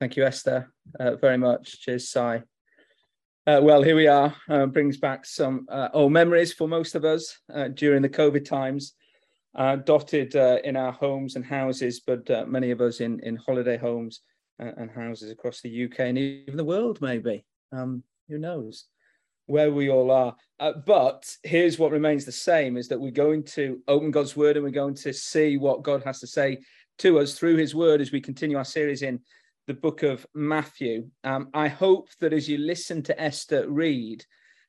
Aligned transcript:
Thank 0.00 0.16
you, 0.16 0.24
Esther, 0.24 0.72
uh, 0.98 1.14
very 1.16 1.38
much. 1.38 1.80
Cheers, 1.82 2.08
Si. 2.08 2.18
Uh, 2.18 3.60
well, 3.62 3.80
here 3.80 3.94
we 3.94 4.08
are. 4.08 4.34
Uh, 4.48 4.66
brings 4.66 4.96
back 4.96 5.24
some 5.24 5.66
uh, 5.70 5.88
old 5.92 6.12
memories 6.12 6.52
for 6.52 6.66
most 6.66 6.96
of 6.96 7.04
us 7.04 7.38
uh, 7.54 7.68
during 7.68 8.02
the 8.02 8.08
COVID 8.08 8.44
times, 8.44 8.94
uh, 9.54 9.76
dotted 9.76 10.34
in 10.64 10.76
our 10.76 10.90
homes 10.90 11.36
and 11.36 11.44
houses, 11.44 12.00
but 12.04 12.28
many 12.48 12.72
of 12.72 12.80
us 12.80 13.00
in, 13.00 13.20
in 13.20 13.36
holiday 13.36 13.76
homes 13.76 14.22
and 14.58 14.90
houses 14.90 15.30
across 15.30 15.60
the 15.60 15.84
UK 15.84 16.00
and 16.00 16.18
even 16.18 16.56
the 16.56 16.64
world, 16.64 17.00
maybe. 17.00 17.44
Um, 17.72 18.02
who 18.28 18.38
knows 18.38 18.86
where 19.46 19.70
we 19.70 19.90
all 19.90 20.10
are? 20.10 20.34
but 20.86 21.24
here's 21.44 21.78
what 21.78 21.92
remains 21.92 22.24
the 22.24 22.32
same: 22.32 22.76
is 22.76 22.88
that 22.88 23.00
we're 23.00 23.12
going 23.12 23.44
to 23.44 23.80
open 23.86 24.10
God's 24.10 24.36
Word 24.36 24.56
and 24.56 24.64
we're 24.64 24.70
going 24.70 24.96
to 24.96 25.12
see 25.12 25.56
what 25.56 25.84
God 25.84 26.02
has 26.04 26.18
to 26.20 26.26
say 26.26 26.58
to 26.98 27.20
us 27.20 27.34
through 27.38 27.56
His 27.56 27.76
Word 27.76 28.00
as 28.00 28.10
we 28.10 28.20
continue 28.20 28.56
our 28.56 28.64
series 28.64 29.02
in 29.02 29.20
the 29.66 29.74
book 29.74 30.02
of 30.02 30.26
Matthew. 30.34 31.08
Um, 31.22 31.48
I 31.54 31.68
hope 31.68 32.08
that 32.20 32.32
as 32.32 32.48
you 32.48 32.58
listen 32.58 33.02
to 33.04 33.20
Esther 33.20 33.68
read 33.68 34.24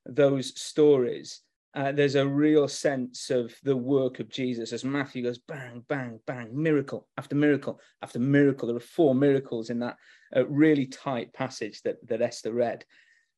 those 0.05 0.59
stories, 0.59 1.41
uh, 1.75 1.91
there's 1.91 2.15
a 2.15 2.25
real 2.25 2.69
sense 2.69 3.29
of 3.29 3.53
the 3.63 3.75
work 3.75 4.21
of 4.21 4.29
Jesus 4.29 4.71
as 4.71 4.85
Matthew 4.85 5.23
goes 5.23 5.39
bang, 5.39 5.83
bang, 5.89 6.19
bang, 6.25 6.49
miracle 6.53 7.07
after 7.17 7.35
miracle 7.35 7.81
after 8.01 8.19
miracle. 8.19 8.67
There 8.67 8.77
are 8.77 8.79
four 8.79 9.13
miracles 9.13 9.69
in 9.69 9.79
that 9.79 9.97
uh, 10.35 10.47
really 10.47 10.85
tight 10.85 11.33
passage 11.33 11.81
that, 11.81 11.97
that 12.07 12.21
Esther 12.21 12.53
read. 12.53 12.85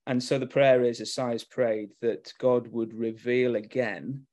And 0.06 0.24
so 0.24 0.38
the 0.38 0.46
prayer 0.46 0.84
is, 0.84 1.02
as 1.02 1.16
Si's 1.16 1.44
prayed, 1.44 1.90
that 2.02 2.32
God 2.40 2.68
would 2.68 2.94
reveal 2.94 3.56
again 3.56 4.28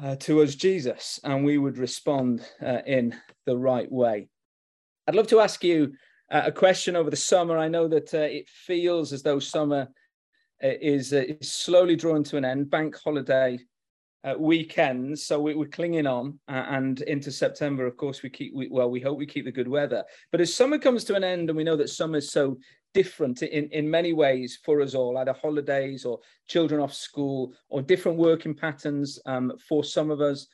uh, 0.00 0.16
to 0.16 0.42
us 0.42 0.54
Jesus 0.54 1.18
and 1.24 1.44
we 1.44 1.58
would 1.58 1.78
respond 1.78 2.42
uh, 2.62 2.78
in 2.86 3.14
the 3.44 3.56
right 3.56 3.90
way. 3.90 4.28
I'd 5.06 5.14
love 5.16 5.26
to 5.28 5.40
ask 5.40 5.62
you 5.64 5.94
uh, 6.34 6.42
a 6.46 6.52
question 6.52 6.96
over 6.96 7.10
the 7.10 7.16
summer. 7.16 7.56
I 7.56 7.68
know 7.68 7.86
that 7.86 8.12
uh, 8.12 8.18
it 8.18 8.48
feels 8.48 9.12
as 9.12 9.22
though 9.22 9.38
summer 9.38 9.88
uh, 10.62 10.68
is, 10.80 11.12
uh, 11.12 11.22
is 11.28 11.52
slowly 11.52 11.94
drawing 11.94 12.24
to 12.24 12.36
an 12.36 12.44
end, 12.44 12.70
bank 12.70 12.96
holiday 13.02 13.56
uh, 14.24 14.34
weekends. 14.36 15.24
So 15.26 15.40
we, 15.40 15.54
are 15.54 15.66
clinging 15.66 16.08
on, 16.08 16.40
uh, 16.48 16.64
and 16.70 17.00
into 17.02 17.30
September, 17.30 17.86
of 17.86 17.96
course, 17.96 18.24
we 18.24 18.30
keep, 18.30 18.52
we, 18.52 18.68
well, 18.68 18.90
we 18.90 19.00
hope 19.00 19.16
we 19.16 19.26
keep 19.26 19.44
the 19.44 19.52
good 19.52 19.68
weather. 19.68 20.02
But 20.32 20.40
as 20.40 20.52
summer 20.52 20.76
comes 20.76 21.04
to 21.04 21.14
an 21.14 21.22
end, 21.22 21.50
and 21.50 21.56
we 21.56 21.62
know 21.62 21.76
that 21.76 21.88
summer 21.88 22.18
is 22.18 22.32
so 22.32 22.58
different 22.94 23.42
in, 23.42 23.68
in 23.68 23.88
many 23.88 24.12
ways 24.12 24.58
for 24.64 24.80
us 24.80 24.94
all, 24.94 25.16
either 25.18 25.34
holidays 25.34 26.04
or 26.04 26.18
children 26.48 26.80
off 26.80 26.94
school 26.94 27.52
or 27.68 27.80
different 27.80 28.18
working 28.18 28.54
patterns 28.54 29.20
um, 29.26 29.52
for 29.68 29.84
some 29.84 30.10
of 30.10 30.20
us, 30.20 30.48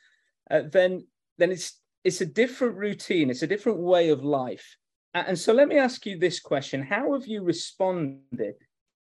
then, 0.71 1.07
then 1.39 1.51
it's, 1.51 1.79
it's 2.03 2.21
a 2.21 2.25
different 2.25 2.75
routine, 2.75 3.31
it's 3.31 3.43
a 3.43 3.47
different 3.47 3.79
way 3.79 4.09
of 4.09 4.23
life. 4.23 4.77
And 5.13 5.37
so 5.37 5.53
let 5.53 5.67
me 5.67 5.77
ask 5.77 6.05
you 6.05 6.17
this 6.17 6.39
question 6.39 6.81
How 6.81 7.13
have 7.13 7.27
you 7.27 7.43
responded 7.43 8.55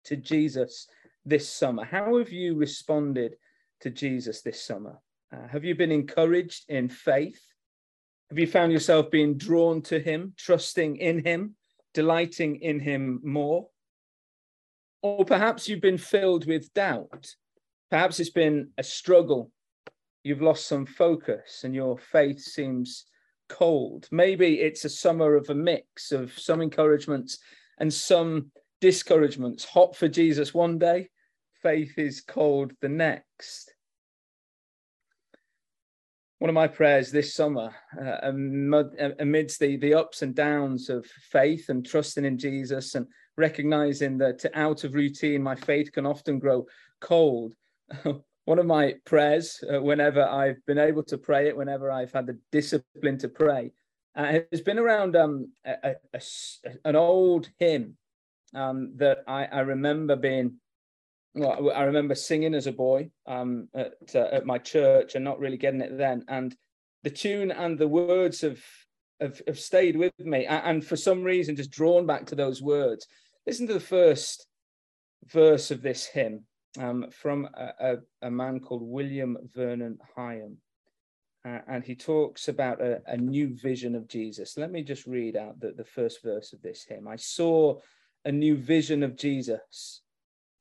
to 0.05 0.15
Jesus 0.15 0.87
this 1.25 1.49
summer? 1.49 1.83
How 1.83 2.17
have 2.17 2.31
you 2.31 2.55
responded 2.55 3.35
to 3.81 3.89
Jesus 3.89 4.41
this 4.41 4.61
summer? 4.61 4.99
Uh, 5.33 5.47
have 5.47 5.65
you 5.65 5.75
been 5.75 5.91
encouraged 5.91 6.69
in 6.69 6.87
faith? 6.87 7.41
Have 8.29 8.39
you 8.39 8.47
found 8.47 8.71
yourself 8.71 9.09
being 9.09 9.37
drawn 9.37 9.81
to 9.83 9.99
Him, 9.99 10.33
trusting 10.37 10.97
in 10.97 11.25
Him, 11.25 11.55
delighting 11.93 12.57
in 12.57 12.79
Him 12.79 13.19
more? 13.23 13.67
Or 15.01 15.25
perhaps 15.25 15.67
you've 15.67 15.81
been 15.81 15.97
filled 15.97 16.45
with 16.45 16.73
doubt. 16.73 17.35
Perhaps 17.89 18.19
it's 18.19 18.29
been 18.29 18.69
a 18.77 18.83
struggle. 18.83 19.51
You've 20.23 20.41
lost 20.41 20.67
some 20.67 20.85
focus 20.85 21.61
and 21.63 21.73
your 21.73 21.97
faith 21.97 22.39
seems 22.39 23.05
cold. 23.49 24.07
Maybe 24.11 24.61
it's 24.61 24.85
a 24.85 24.89
summer 24.89 25.35
of 25.35 25.49
a 25.49 25.55
mix 25.55 26.11
of 26.11 26.37
some 26.37 26.61
encouragements 26.61 27.39
and 27.79 27.93
some 27.93 28.51
discouragements. 28.81 29.65
Hot 29.65 29.95
for 29.95 30.07
Jesus 30.07 30.53
one 30.53 30.77
day, 30.77 31.09
faith 31.61 31.97
is 31.97 32.21
cold 32.21 32.73
the 32.81 32.89
next. 32.89 33.73
One 36.39 36.49
of 36.49 36.55
my 36.55 36.67
prayers 36.67 37.11
this 37.11 37.33
summer, 37.33 37.73
uh, 37.99 38.31
amidst 39.19 39.59
the, 39.59 39.77
the 39.77 39.95
ups 39.95 40.21
and 40.21 40.35
downs 40.35 40.87
of 40.87 41.05
faith 41.31 41.69
and 41.69 41.83
trusting 41.83 42.25
in 42.25 42.37
Jesus 42.37 42.93
and 42.93 43.07
recognizing 43.37 44.19
that 44.19 44.45
out 44.53 44.83
of 44.83 44.93
routine, 44.93 45.41
my 45.41 45.55
faith 45.55 45.91
can 45.91 46.05
often 46.05 46.37
grow 46.37 46.67
cold. 47.01 47.55
one 48.47 48.59
of 48.59 48.65
my 48.65 48.93
prayers, 49.03 49.61
uh, 49.69 49.81
whenever 49.81 50.23
I've 50.23 50.65
been 50.65 50.77
able 50.77 51.03
to 51.03 51.17
pray 51.17 51.49
it, 51.49 51.57
whenever 51.57 51.91
I've 51.91 52.13
had 52.13 52.27
the 52.27 52.39
discipline 52.49 53.17
to 53.17 53.27
pray, 53.27 53.73
uh, 54.15 54.39
has 54.53 54.61
been 54.61 54.79
around 54.79 55.17
um, 55.17 55.51
a, 55.65 55.73
a, 55.83 55.95
a, 56.13 56.21
an 56.85 56.95
old 56.95 57.49
hymn 57.59 57.97
um, 58.55 58.93
that 58.95 59.17
I, 59.27 59.47
I, 59.47 59.59
remember 59.59 60.15
being. 60.15 60.61
Well, 61.35 61.73
I 61.75 61.83
remember 61.83 62.15
singing 62.15 62.55
as 62.55 62.67
a 62.67 62.71
boy 62.71 63.09
um, 63.25 63.67
at, 63.75 63.91
uh, 64.15 64.29
at 64.31 64.45
my 64.45 64.59
church 64.59 65.15
and 65.15 65.25
not 65.25 65.39
really 65.39 65.57
getting 65.57 65.81
it 65.81 65.97
then. 65.97 66.23
And 66.29 66.55
the 67.03 67.09
tune 67.09 67.51
and 67.51 67.77
the 67.77 67.89
words 67.89 68.39
have, 68.41 68.63
have, 69.19 69.41
have 69.45 69.59
stayed 69.59 69.97
with 69.97 70.13
me. 70.19 70.45
And 70.45 70.85
for 70.85 70.95
some 70.95 71.21
reason, 71.21 71.57
just 71.57 71.69
drawn 71.69 72.05
back 72.05 72.27
to 72.27 72.35
those 72.35 72.61
words. 72.61 73.07
Listen 73.45 73.67
to 73.67 73.73
the 73.73 73.81
first 73.81 74.47
verse 75.25 75.69
of 75.69 75.81
this 75.81 76.05
hymn 76.05 76.45
um, 76.77 77.05
from 77.11 77.47
a, 77.53 77.73
a, 77.79 77.97
a, 78.23 78.31
man 78.31 78.59
called 78.59 78.83
William 78.83 79.37
Vernon 79.53 79.97
Higham. 80.15 80.57
Uh, 81.45 81.59
and 81.67 81.83
he 81.83 81.95
talks 81.95 82.47
about 82.47 82.81
a, 82.81 83.01
a, 83.07 83.17
new 83.17 83.55
vision 83.55 83.95
of 83.95 84.07
Jesus. 84.07 84.57
Let 84.57 84.71
me 84.71 84.83
just 84.83 85.05
read 85.07 85.35
out 85.35 85.59
the, 85.59 85.71
the 85.71 85.85
first 85.85 86.21
verse 86.21 86.53
of 86.53 86.61
this 86.61 86.83
hymn. 86.83 87.07
I 87.07 87.15
saw 87.15 87.79
a 88.25 88.31
new 88.31 88.57
vision 88.57 89.03
of 89.03 89.15
Jesus, 89.15 90.01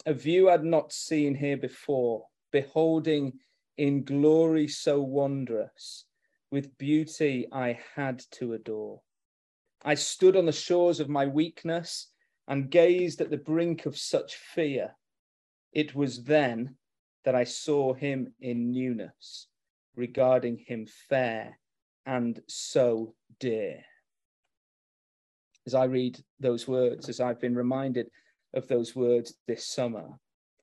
a 0.05 0.15
view 0.15 0.49
I'd 0.49 0.65
not 0.65 0.93
seen 0.93 1.35
here 1.35 1.57
before, 1.57 2.25
beholding 2.53 3.33
in 3.77 4.05
glory 4.05 4.69
so 4.69 5.01
wondrous, 5.01 6.05
with 6.51 6.79
beauty 6.79 7.47
I 7.53 7.79
had 7.95 8.23
to 8.33 8.53
adore. 8.53 9.01
I 9.85 9.95
stood 9.95 10.37
on 10.37 10.47
the 10.47 10.53
shores 10.53 11.01
of 11.01 11.09
my 11.09 11.27
weakness 11.27 12.09
and 12.49 12.71
gazed 12.71 13.21
at 13.21 13.31
the 13.31 13.37
brink 13.37 13.87
of 13.87 13.99
such 13.99 14.37
fear 14.37 14.95
it 15.77 15.95
was 15.95 16.25
then 16.25 16.75
that 17.27 17.35
I 17.35 17.45
saw 17.45 17.93
him 17.93 18.33
in 18.41 18.71
newness, 18.71 19.49
regarding 19.95 20.57
him 20.67 20.87
fair 21.11 21.59
and 22.07 22.41
so 22.49 23.15
dear. 23.41 23.85
As 25.67 25.75
I 25.75 25.85
read 25.85 26.19
those 26.41 26.67
words, 26.67 27.11
as 27.11 27.21
I've 27.21 27.43
been 27.43 27.55
reminded 27.55 28.09
of 28.55 28.67
those 28.69 28.97
words 28.97 29.35
this 29.47 29.67
summer, 29.67 30.19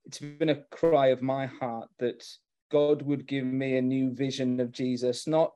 it's 0.05 0.17
been 0.17 0.49
a 0.49 0.63
cry 0.71 1.09
of 1.09 1.21
my 1.21 1.45
heart 1.45 1.89
that 1.99 2.25
God 2.71 3.03
would 3.03 3.27
give 3.27 3.45
me 3.45 3.77
a 3.77 3.83
new 3.83 4.09
vision 4.15 4.59
of 4.59 4.71
Jesus, 4.71 5.27
not 5.27 5.53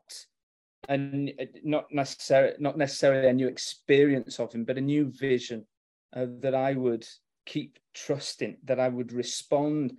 and 0.87 1.33
not 1.63 1.87
necessarily 1.91 2.53
not 2.59 2.77
necessarily 2.77 3.27
a 3.27 3.33
new 3.33 3.47
experience 3.47 4.39
of 4.39 4.53
him, 4.53 4.65
but 4.65 4.77
a 4.77 4.81
new 4.81 5.05
vision 5.05 5.65
uh, 6.15 6.27
that 6.41 6.53
I 6.53 6.73
would 6.73 7.07
keep 7.47 7.79
trusting, 8.05 8.57
that 8.63 8.79
I 8.79 8.89
would 8.89 9.11
respond 9.11 9.93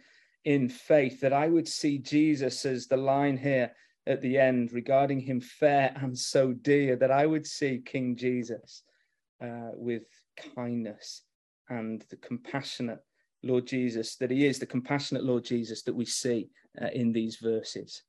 in 0.45 0.69
faith, 0.69 1.21
that 1.21 1.33
I 1.33 1.49
would 1.49 1.69
see 1.69 1.99
Jesus 1.99 2.65
as 2.65 2.87
the 2.87 2.97
line 2.97 3.37
here 3.37 3.73
at 4.07 4.23
the 4.23 4.39
end 4.39 4.73
regarding 4.73 5.21
him 5.21 5.41
fair 5.41 5.93
and 5.97 6.17
so 6.17 6.53
dear, 6.53 6.97
that 6.97 7.11
I 7.11 7.27
would 7.27 7.47
see 7.47 7.83
King 7.85 8.17
Jesus 8.17 8.83
uh, 9.43 9.71
with 9.75 10.05
kindness 10.55 11.23
and 11.69 12.05
the 12.11 12.17
compassionate 12.17 13.05
Lord 13.43 13.67
Jesus, 13.67 14.17
that 14.17 14.31
he 14.31 14.47
is 14.47 14.59
the 14.59 14.67
compassionate 14.67 15.25
Lord 15.25 15.45
Jesus 15.45 15.83
that 15.83 15.95
we 15.95 16.05
see 16.05 16.49
uh, 16.81 16.89
in 16.93 17.13
these 17.13 17.37
verses. 17.37 18.03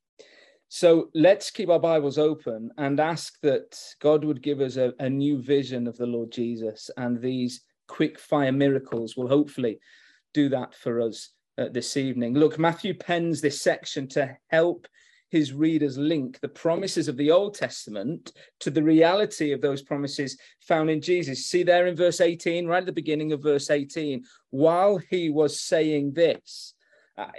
So 0.68 1.10
let's 1.14 1.50
keep 1.50 1.68
our 1.68 1.80
Bibles 1.80 2.16
open 2.16 2.70
and 2.78 3.00
ask 3.00 3.40
that 3.42 3.76
God 4.00 4.24
would 4.24 4.40
give 4.42 4.60
us 4.60 4.76
a, 4.76 4.92
a 5.00 5.10
new 5.10 5.42
vision 5.42 5.86
of 5.86 5.96
the 5.96 6.06
Lord 6.06 6.30
Jesus 6.30 6.90
and 6.96 7.20
these 7.20 7.62
quick 7.90 8.20
fire 8.20 8.52
miracles 8.52 9.16
will 9.16 9.28
hopefully 9.28 9.80
do 10.32 10.48
that 10.48 10.74
for 10.74 11.00
us 11.00 11.30
uh, 11.58 11.66
this 11.72 11.96
evening. 11.96 12.34
Look, 12.34 12.56
Matthew 12.56 12.94
pens 12.94 13.40
this 13.40 13.60
section 13.60 14.06
to 14.10 14.36
help 14.48 14.86
his 15.30 15.52
readers 15.52 15.98
link 15.98 16.38
the 16.40 16.48
promises 16.48 17.08
of 17.08 17.16
the 17.16 17.32
Old 17.32 17.54
Testament 17.54 18.32
to 18.60 18.70
the 18.70 18.82
reality 18.82 19.52
of 19.52 19.60
those 19.60 19.82
promises 19.82 20.38
found 20.60 20.88
in 20.88 21.00
Jesus. 21.00 21.46
See 21.46 21.64
there 21.64 21.88
in 21.88 21.96
verse 21.96 22.20
18, 22.20 22.66
right 22.66 22.78
at 22.78 22.86
the 22.86 22.92
beginning 22.92 23.32
of 23.32 23.42
verse 23.42 23.70
18, 23.70 24.24
while 24.50 24.98
he 24.98 25.28
was 25.28 25.60
saying 25.60 26.12
this, 26.14 26.74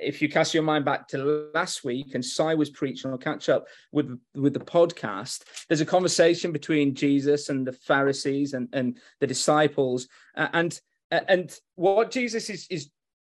if 0.02 0.22
you 0.22 0.30
cast 0.30 0.54
your 0.54 0.64
mind 0.64 0.86
back 0.86 1.08
to 1.10 1.50
last 1.54 1.84
week 1.84 2.16
and 2.16 2.24
Si 2.24 2.56
was 2.56 2.70
preaching, 2.70 3.12
I'll 3.12 3.18
catch 3.18 3.50
up 3.50 3.68
with 3.92 4.20
with 4.36 4.54
the 4.54 4.60
podcast. 4.60 5.44
There's 5.68 5.82
a 5.82 5.86
conversation 5.86 6.52
between 6.52 6.96
Jesus 6.96 7.50
and 7.50 7.66
the 7.66 7.74
Pharisees 7.74 8.54
and, 8.54 8.68
and 8.74 8.98
the 9.20 9.28
disciples, 9.28 10.08
uh, 10.36 10.48
and 10.54 10.80
uh, 11.12 11.22
and 11.28 11.58
what 11.76 12.12
Jesus 12.12 12.50
is 12.50 12.68
is 12.70 12.90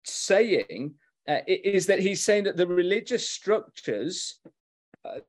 saying 0.05 0.95
uh, 1.29 1.39
is 1.47 1.87
that 1.87 2.01
he's 2.01 2.25
saying 2.25 2.45
that 2.45 2.57
the 2.57 2.67
religious 2.67 3.29
structures 3.29 4.41
uh, 5.05 5.21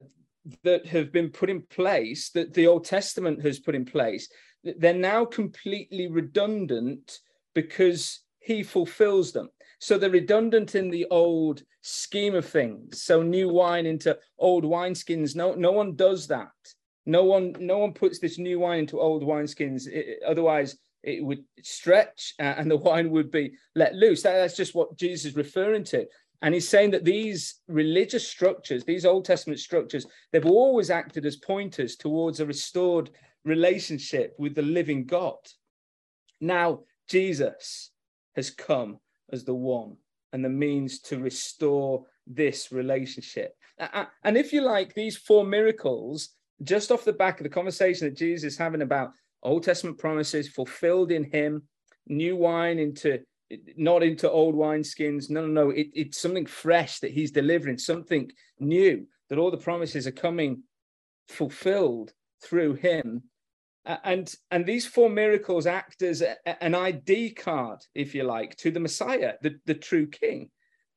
that 0.64 0.86
have 0.86 1.12
been 1.12 1.30
put 1.30 1.50
in 1.50 1.62
place, 1.62 2.30
that 2.30 2.54
the 2.54 2.68
Old 2.68 2.86
Testament 2.86 3.42
has 3.44 3.60
put 3.60 3.76
in 3.76 3.86
place, 3.86 4.30
they're 4.64 4.94
now 4.94 5.26
completely 5.26 6.08
redundant 6.08 7.20
because 7.54 8.22
he 8.40 8.62
fulfills 8.62 9.32
them. 9.32 9.50
So 9.80 9.98
they're 9.98 10.10
redundant 10.10 10.76
in 10.76 10.90
the 10.90 11.06
old 11.12 11.64
scheme 11.82 12.36
of 12.36 12.46
things. 12.48 13.02
So 13.02 13.22
new 13.22 13.50
wine 13.50 13.86
into 13.86 14.18
old 14.38 14.64
wineskins. 14.64 15.36
No, 15.36 15.54
no 15.54 15.72
one 15.72 15.96
does 15.96 16.28
that. 16.28 16.50
No 17.06 17.24
one, 17.24 17.56
no 17.60 17.78
one 17.78 17.94
puts 17.94 18.20
this 18.20 18.40
new 18.40 18.60
wine 18.60 18.80
into 18.80 19.00
old 19.00 19.24
wineskins. 19.24 19.88
Otherwise, 20.26 20.78
it 21.04 21.24
would 21.24 21.44
stretch 21.62 22.34
uh, 22.40 22.56
and 22.58 22.70
the 22.70 22.78
wine 22.88 23.12
would 23.12 23.32
be 23.32 23.54
let 23.76 23.94
loose. 23.94 24.24
That, 24.24 24.34
that's 24.34 24.58
just 24.58 24.76
what 24.76 24.98
Jesus 24.98 25.26
is 25.26 25.36
referring 25.36 25.84
to. 25.86 26.08
And 26.42 26.54
he's 26.54 26.68
saying 26.68 26.92
that 26.92 27.06
these 27.06 27.62
religious 27.68 28.28
structures, 28.28 28.84
these 28.84 29.06
Old 29.06 29.26
Testament 29.26 29.60
structures, 29.60 30.06
they've 30.32 30.46
always 30.46 30.90
acted 30.90 31.26
as 31.26 31.38
pointers 31.38 31.96
towards 31.96 32.40
a 32.40 32.46
restored 32.46 33.10
relationship 33.46 34.36
with 34.38 34.56
the 34.56 34.62
living 34.62 35.06
God. 35.06 35.38
Now, 36.42 36.82
Jesus 37.08 37.92
has 38.36 38.50
come 38.50 39.00
as 39.32 39.44
the 39.44 39.54
one 39.54 39.98
and 40.34 40.44
the 40.44 40.50
means 40.50 41.00
to 41.00 41.18
restore 41.18 42.06
this 42.28 42.72
relationship. 42.72 43.56
And 44.24 44.38
if 44.38 44.54
you 44.54 44.62
like, 44.62 44.94
these 44.94 45.18
four 45.18 45.46
miracles, 45.46 46.30
just 46.64 46.92
off 46.92 47.04
the 47.04 47.14
back 47.14 47.40
of 47.40 47.44
the 47.44 47.50
conversation 47.50 48.08
that 48.08 48.18
Jesus 48.18 48.54
is 48.54 48.58
having 48.58 48.82
about 48.82 49.12
Old 49.44 49.64
Testament 49.64 49.98
promises 49.98 50.50
fulfilled 50.50 51.12
in 51.12 51.24
him, 51.24 51.64
new 52.08 52.36
wine 52.36 52.80
into 52.80 53.20
not 53.78 54.02
into 54.02 54.30
old 54.30 54.56
wine 54.56 54.84
skins. 54.84 55.30
No, 55.30 55.46
no, 55.46 55.66
no. 55.66 55.70
It, 55.70 55.88
it's 55.94 56.20
something 56.20 56.48
fresh 56.48 57.00
that 57.00 57.12
he's 57.12 57.32
delivering, 57.32 57.78
something 57.78 58.32
new, 58.60 59.06
that 59.30 59.38
all 59.38 59.52
the 59.52 59.58
promises 59.58 60.08
are 60.08 60.12
coming 60.12 60.64
fulfilled 61.28 62.12
through 62.42 62.74
him. 62.74 63.24
And, 63.86 64.34
and 64.50 64.66
these 64.66 64.86
four 64.86 65.10
miracles 65.10 65.68
act 65.68 66.02
as 66.02 66.22
a, 66.22 66.64
an 66.64 66.74
ID 66.74 67.34
card, 67.34 67.80
if 67.94 68.16
you 68.16 68.24
like, 68.24 68.56
to 68.58 68.72
the 68.72 68.80
Messiah, 68.80 69.34
the, 69.42 69.60
the 69.66 69.76
true 69.76 70.08
king. 70.08 70.50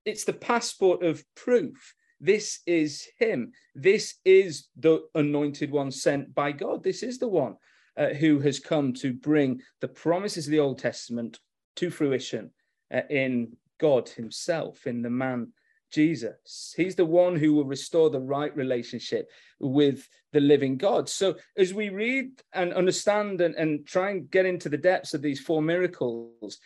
It's 0.05 0.25
the 0.25 0.33
passport 0.33 1.03
of 1.03 1.23
proof. 1.35 1.95
This 2.21 2.61
is 2.67 3.07
him. 3.19 3.53
This 3.75 4.15
is 4.25 4.69
the 4.77 5.07
anointed 5.15 5.71
one 5.71 5.91
sent 5.91 6.35
by 6.35 6.53
God. 6.53 6.83
This 6.83 7.03
is 7.03 7.19
the 7.19 7.29
one 7.29 7.57
uh, 7.97 8.09
who 8.09 8.41
has 8.41 8.59
come 8.59 8.93
to 8.95 9.13
bring 9.13 9.61
the 9.81 9.89
promises 9.89 10.47
of 10.47 10.51
the 10.51 10.61
Old 10.61 10.79
Testament 10.79 11.39
to 11.77 11.91
fruition 11.91 12.51
uh, 12.93 13.03
in 13.11 13.57
God 13.79 14.09
Himself, 14.09 14.87
in 14.87 15.03
the 15.03 15.11
man 15.11 15.53
Jesus. 15.91 16.75
He's 16.77 16.95
the 16.95 17.05
one 17.05 17.37
who 17.37 17.55
will 17.55 17.65
restore 17.65 18.11
the 18.11 18.21
right 18.21 18.55
relationship 18.57 19.31
with 19.61 20.09
the 20.33 20.41
living 20.41 20.77
God. 20.77 21.09
So, 21.09 21.37
as 21.57 21.73
we 21.73 21.89
read 21.89 22.43
and 22.53 22.73
understand 22.73 23.41
and, 23.41 23.55
and 23.55 23.87
try 23.87 24.11
and 24.11 24.31
get 24.31 24.47
into 24.47 24.69
the 24.69 24.77
depths 24.77 25.15
of 25.15 25.23
these 25.23 25.41
four 25.41 25.63
miracles, 25.63 26.59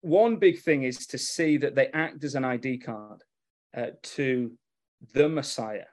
one 0.00 0.36
big 0.36 0.60
thing 0.60 0.82
is 0.82 1.06
to 1.08 1.18
see 1.18 1.56
that 1.58 1.74
they 1.74 1.88
act 1.88 2.24
as 2.24 2.34
an 2.34 2.44
ID 2.44 2.78
card 2.78 3.22
uh, 3.76 3.86
to 4.02 4.52
the 5.12 5.28
Messiah. 5.28 5.86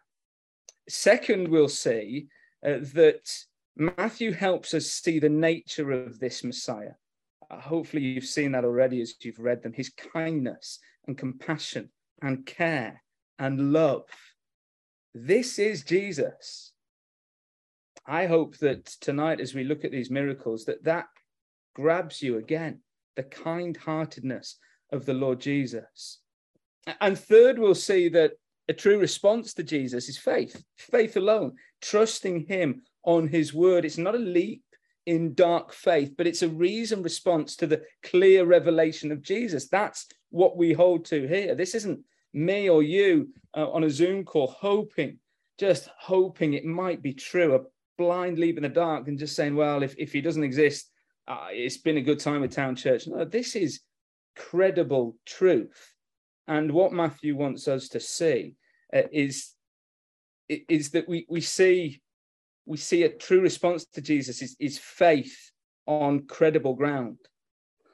Second, 0.90 1.48
we'll 1.48 1.70
see 1.70 2.28
uh, 2.66 2.80
that 2.94 3.32
Matthew 3.78 4.34
helps 4.34 4.74
us 4.74 4.88
see 4.88 5.20
the 5.20 5.30
nature 5.30 5.92
of 5.92 6.20
this 6.20 6.44
Messiah. 6.44 6.94
Uh, 7.50 7.60
hopefully, 7.60 8.04
you've 8.04 8.26
seen 8.26 8.52
that 8.52 8.66
already 8.66 9.02
as 9.02 9.14
you've 9.22 9.40
read 9.40 9.64
them 9.64 9.74
his 9.74 9.90
kindness 9.90 10.80
and 11.08 11.18
compassion 11.18 11.90
and 12.22 12.46
care 12.46 13.02
and 13.40 13.74
love. 13.74 14.04
This 15.14 15.60
is 15.60 15.84
Jesus. 15.84 16.72
I 18.06 18.26
hope 18.26 18.58
that 18.58 18.86
tonight, 18.86 19.40
as 19.40 19.54
we 19.54 19.64
look 19.64 19.84
at 19.84 19.92
these 19.92 20.10
miracles, 20.10 20.66
that 20.66 20.84
that 20.84 21.06
grabs 21.76 22.22
you 22.22 22.38
again 22.38 22.80
the 23.16 23.24
kind 23.24 23.76
heartedness 23.78 24.58
of 24.92 25.06
the 25.06 25.14
Lord 25.14 25.40
Jesus. 25.40 26.20
And 27.00 27.18
third, 27.18 27.60
we'll 27.60 27.76
see 27.76 28.10
that 28.10 28.34
a 28.68 28.74
true 28.74 29.00
response 29.00 29.54
to 29.54 29.64
Jesus 29.64 30.10
is 30.10 30.18
faith, 30.18 30.64
faith 30.78 31.18
alone, 31.18 31.54
trusting 31.82 32.48
Him 32.48 32.82
on 33.04 33.28
His 33.28 33.54
word. 33.54 33.86
It's 33.86 33.98
not 33.98 34.16
a 34.16 34.20
leap 34.20 34.64
in 35.06 35.34
dark 35.34 35.74
faith, 35.74 36.14
but 36.18 36.28
it's 36.28 36.42
a 36.42 36.50
reason 36.50 37.04
response 37.04 37.56
to 37.58 37.68
the 37.68 37.82
clear 38.04 38.46
revelation 38.46 39.12
of 39.12 39.22
Jesus. 39.22 39.68
That's 39.68 40.08
what 40.30 40.58
we 40.58 40.74
hold 40.74 41.06
to 41.06 41.28
here. 41.28 41.56
This 41.56 41.76
isn't 41.76 42.00
me 42.34 42.70
or 42.70 42.84
you 42.84 43.30
uh, 43.56 43.70
on 43.72 43.84
a 43.84 43.90
Zoom 43.90 44.24
call 44.24 44.48
hoping, 44.48 45.18
just 45.60 45.90
hoping 46.00 46.54
it 46.54 46.66
might 46.66 47.02
be 47.02 47.14
true, 47.14 47.56
a 47.56 47.60
blind 47.98 48.38
leap 48.38 48.58
in 48.58 48.64
the 48.64 48.70
dark 48.70 49.08
and 49.08 49.20
just 49.20 49.36
saying, 49.36 49.56
well, 49.56 49.84
if, 49.84 49.96
if 49.98 50.12
he 50.12 50.22
doesn't 50.22 50.44
exist, 50.44 50.90
uh, 51.28 51.48
it's 51.52 51.78
been 51.78 51.98
a 51.98 52.02
good 52.02 52.20
time 52.20 52.42
with 52.42 52.56
Town 52.56 52.76
Church. 52.76 53.08
No, 53.08 53.26
this 53.26 53.56
is 53.56 53.82
credible 54.36 55.16
truth. 55.26 55.94
And 56.48 56.72
what 56.72 56.94
Matthew 56.94 57.36
wants 57.36 57.68
us 57.68 57.88
to 57.90 58.00
see 58.00 58.56
uh, 58.94 59.04
is, 59.12 59.54
is 60.50 60.92
that 60.92 61.08
we, 61.08 61.26
we 61.30 61.42
see 61.42 62.02
we 62.66 62.78
see 62.78 63.04
a 63.04 63.10
true 63.10 63.42
response 63.42 63.86
to 63.86 64.02
Jesus 64.02 64.42
is, 64.42 64.56
is 64.60 64.78
faith 64.78 65.52
on 65.88 66.26
credible 66.28 66.76
ground. 66.76 67.18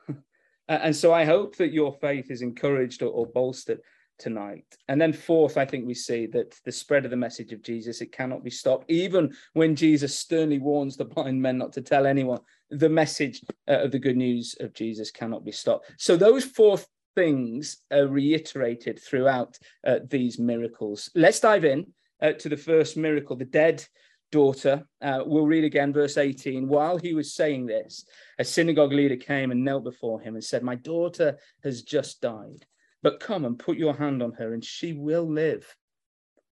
and 0.67 0.95
so 0.95 1.13
I 1.13 1.25
hope 1.25 1.55
that 1.57 1.71
your 1.71 1.93
faith 1.93 2.29
is 2.29 2.41
encouraged 2.41 3.01
or, 3.01 3.07
or 3.07 3.27
bolstered 3.27 3.79
tonight. 4.19 4.65
And 4.87 4.99
then 4.99 5.13
fourth, 5.13 5.57
I 5.57 5.65
think 5.65 5.85
we 5.85 5.93
see 5.93 6.25
that 6.27 6.55
the 6.65 6.71
spread 6.71 7.05
of 7.05 7.11
the 7.11 7.17
message 7.17 7.53
of 7.53 7.61
Jesus, 7.61 8.01
it 8.01 8.11
cannot 8.11 8.43
be 8.43 8.49
stopped. 8.49 8.89
Even 8.89 9.33
when 9.53 9.75
Jesus 9.75 10.17
sternly 10.17 10.59
warns 10.59 10.97
the 10.97 11.05
blind 11.05 11.41
men 11.41 11.57
not 11.57 11.73
to 11.73 11.81
tell 11.81 12.05
anyone, 12.05 12.39
the 12.69 12.89
message 12.89 13.41
uh, 13.67 13.79
of 13.83 13.91
the 13.91 13.99
good 13.99 14.17
news 14.17 14.55
of 14.59 14.73
Jesus 14.73 15.11
cannot 15.11 15.45
be 15.45 15.51
stopped. 15.51 15.91
So 15.97 16.17
those 16.17 16.43
four 16.43 16.79
things 17.15 17.77
are 17.91 18.07
reiterated 18.07 18.99
throughout 19.01 19.57
uh, 19.85 19.99
these 20.07 20.37
miracles. 20.37 21.09
Let's 21.15 21.39
dive 21.39 21.65
in 21.65 21.87
uh, 22.21 22.33
to 22.33 22.49
the 22.49 22.57
first 22.57 22.97
miracle, 22.97 23.35
the 23.35 23.45
dead 23.45 23.83
daughter. 24.31 24.87
Uh, 25.01 25.23
we'll 25.25 25.47
read 25.47 25.63
again 25.63 25.93
verse 25.93 26.17
18. 26.17 26.67
While 26.67 26.97
he 26.97 27.13
was 27.13 27.33
saying 27.33 27.65
this, 27.65 28.05
a 28.39 28.45
synagogue 28.45 28.93
leader 28.93 29.15
came 29.15 29.51
and 29.51 29.63
knelt 29.63 29.83
before 29.83 30.19
him 30.21 30.35
and 30.35 30.43
said, 30.43 30.63
My 30.63 30.75
daughter 30.75 31.37
has 31.63 31.81
just 31.81 32.21
died, 32.21 32.65
but 33.03 33.19
come 33.19 33.45
and 33.45 33.59
put 33.59 33.77
your 33.77 33.93
hand 33.93 34.21
on 34.21 34.33
her 34.33 34.53
and 34.53 34.63
she 34.63 34.93
will 34.93 35.29
live. 35.29 35.75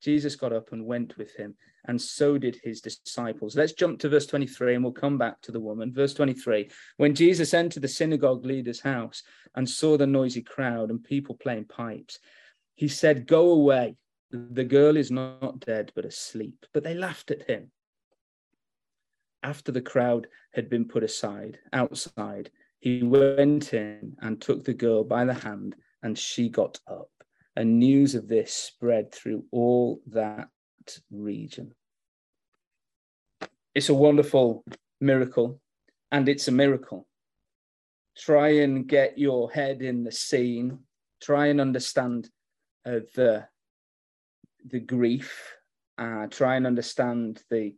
Jesus 0.02 0.36
got 0.36 0.52
up 0.52 0.72
and 0.72 0.86
went 0.86 1.18
with 1.18 1.34
him, 1.36 1.54
and 1.84 2.00
so 2.00 2.38
did 2.38 2.58
his 2.62 2.80
disciples. 2.80 3.54
Let's 3.54 3.74
jump 3.74 4.00
to 4.00 4.08
verse 4.08 4.26
23 4.26 4.76
and 4.76 4.84
we'll 4.84 4.92
come 4.92 5.18
back 5.18 5.42
to 5.42 5.52
the 5.52 5.60
woman. 5.60 5.92
Verse 5.92 6.14
23 6.14 6.70
When 6.96 7.14
Jesus 7.14 7.52
entered 7.52 7.82
the 7.82 7.88
synagogue 7.88 8.46
leader's 8.46 8.80
house 8.80 9.22
and 9.54 9.68
saw 9.68 9.96
the 9.96 10.06
noisy 10.06 10.42
crowd 10.42 10.90
and 10.90 11.04
people 11.04 11.34
playing 11.34 11.66
pipes, 11.66 12.18
he 12.74 12.88
said, 12.88 13.26
Go 13.26 13.50
away 13.50 13.96
the 14.30 14.64
girl 14.64 14.96
is 14.96 15.10
not 15.10 15.60
dead, 15.60 15.92
but 15.94 16.04
asleep. 16.04 16.66
But 16.72 16.84
they 16.84 16.94
laughed 16.94 17.30
at 17.30 17.48
him. 17.48 17.70
After 19.42 19.72
the 19.72 19.80
crowd 19.80 20.28
had 20.52 20.68
been 20.68 20.86
put 20.86 21.02
aside, 21.02 21.58
outside, 21.72 22.50
he 22.78 23.02
went 23.02 23.74
in 23.74 24.16
and 24.20 24.40
took 24.40 24.64
the 24.64 24.74
girl 24.74 25.02
by 25.02 25.24
the 25.24 25.34
hand, 25.34 25.74
and 26.02 26.18
she 26.18 26.48
got 26.48 26.78
up. 26.86 27.10
And 27.56 27.78
news 27.78 28.14
of 28.14 28.28
this 28.28 28.54
spread 28.54 29.12
through 29.12 29.44
all 29.50 30.00
that 30.08 30.48
region. 31.10 31.74
It's 33.74 33.88
a 33.88 33.94
wonderful 33.94 34.64
miracle, 35.00 35.60
and 36.10 36.28
it's 36.28 36.48
a 36.48 36.52
miracle. 36.52 37.06
Try 38.16 38.60
and 38.60 38.86
get 38.86 39.18
your 39.18 39.50
head 39.50 39.82
in 39.82 40.04
the 40.04 40.12
scene, 40.12 40.80
try 41.22 41.46
and 41.46 41.60
understand 41.60 42.28
uh, 42.86 43.00
the 43.14 43.46
the 44.64 44.80
grief, 44.80 45.54
uh, 45.98 46.26
try 46.26 46.56
and 46.56 46.66
understand 46.66 47.42
the 47.50 47.74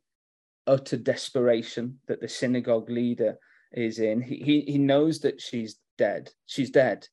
utter 0.67 0.97
desperation 0.97 1.99
that 2.07 2.21
the 2.21 2.29
synagogue 2.29 2.91
leader 2.91 3.38
is 3.73 3.99
in. 3.99 4.21
He, 4.21 4.37
he, 4.37 4.61
he 4.62 4.79
knows 4.79 5.21
that 5.21 5.41
she's 5.41 5.79
dead. 5.99 6.31
She's 6.47 6.71
dead. 6.71 7.07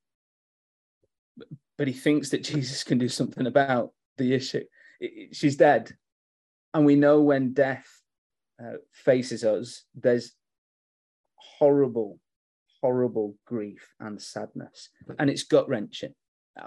But 1.77 1.87
he 1.87 1.93
thinks 1.93 2.29
that 2.29 2.43
Jesus 2.43 2.83
can 2.83 2.97
do 2.97 3.09
something 3.09 3.47
about 3.47 3.93
the 4.17 4.33
issue. 4.33 4.63
She's 5.31 5.55
dead. 5.55 5.91
And 6.73 6.85
we 6.85 6.95
know 6.95 7.21
when 7.21 7.53
death 7.53 7.87
uh, 8.61 8.77
faces 8.91 9.43
us, 9.43 9.83
there's 9.95 10.33
horrible, 11.35 12.19
horrible 12.81 13.35
grief 13.45 13.93
and 13.99 14.21
sadness. 14.21 14.89
And 15.17 15.29
it's 15.29 15.43
gut 15.43 15.67
wrenching 15.67 16.13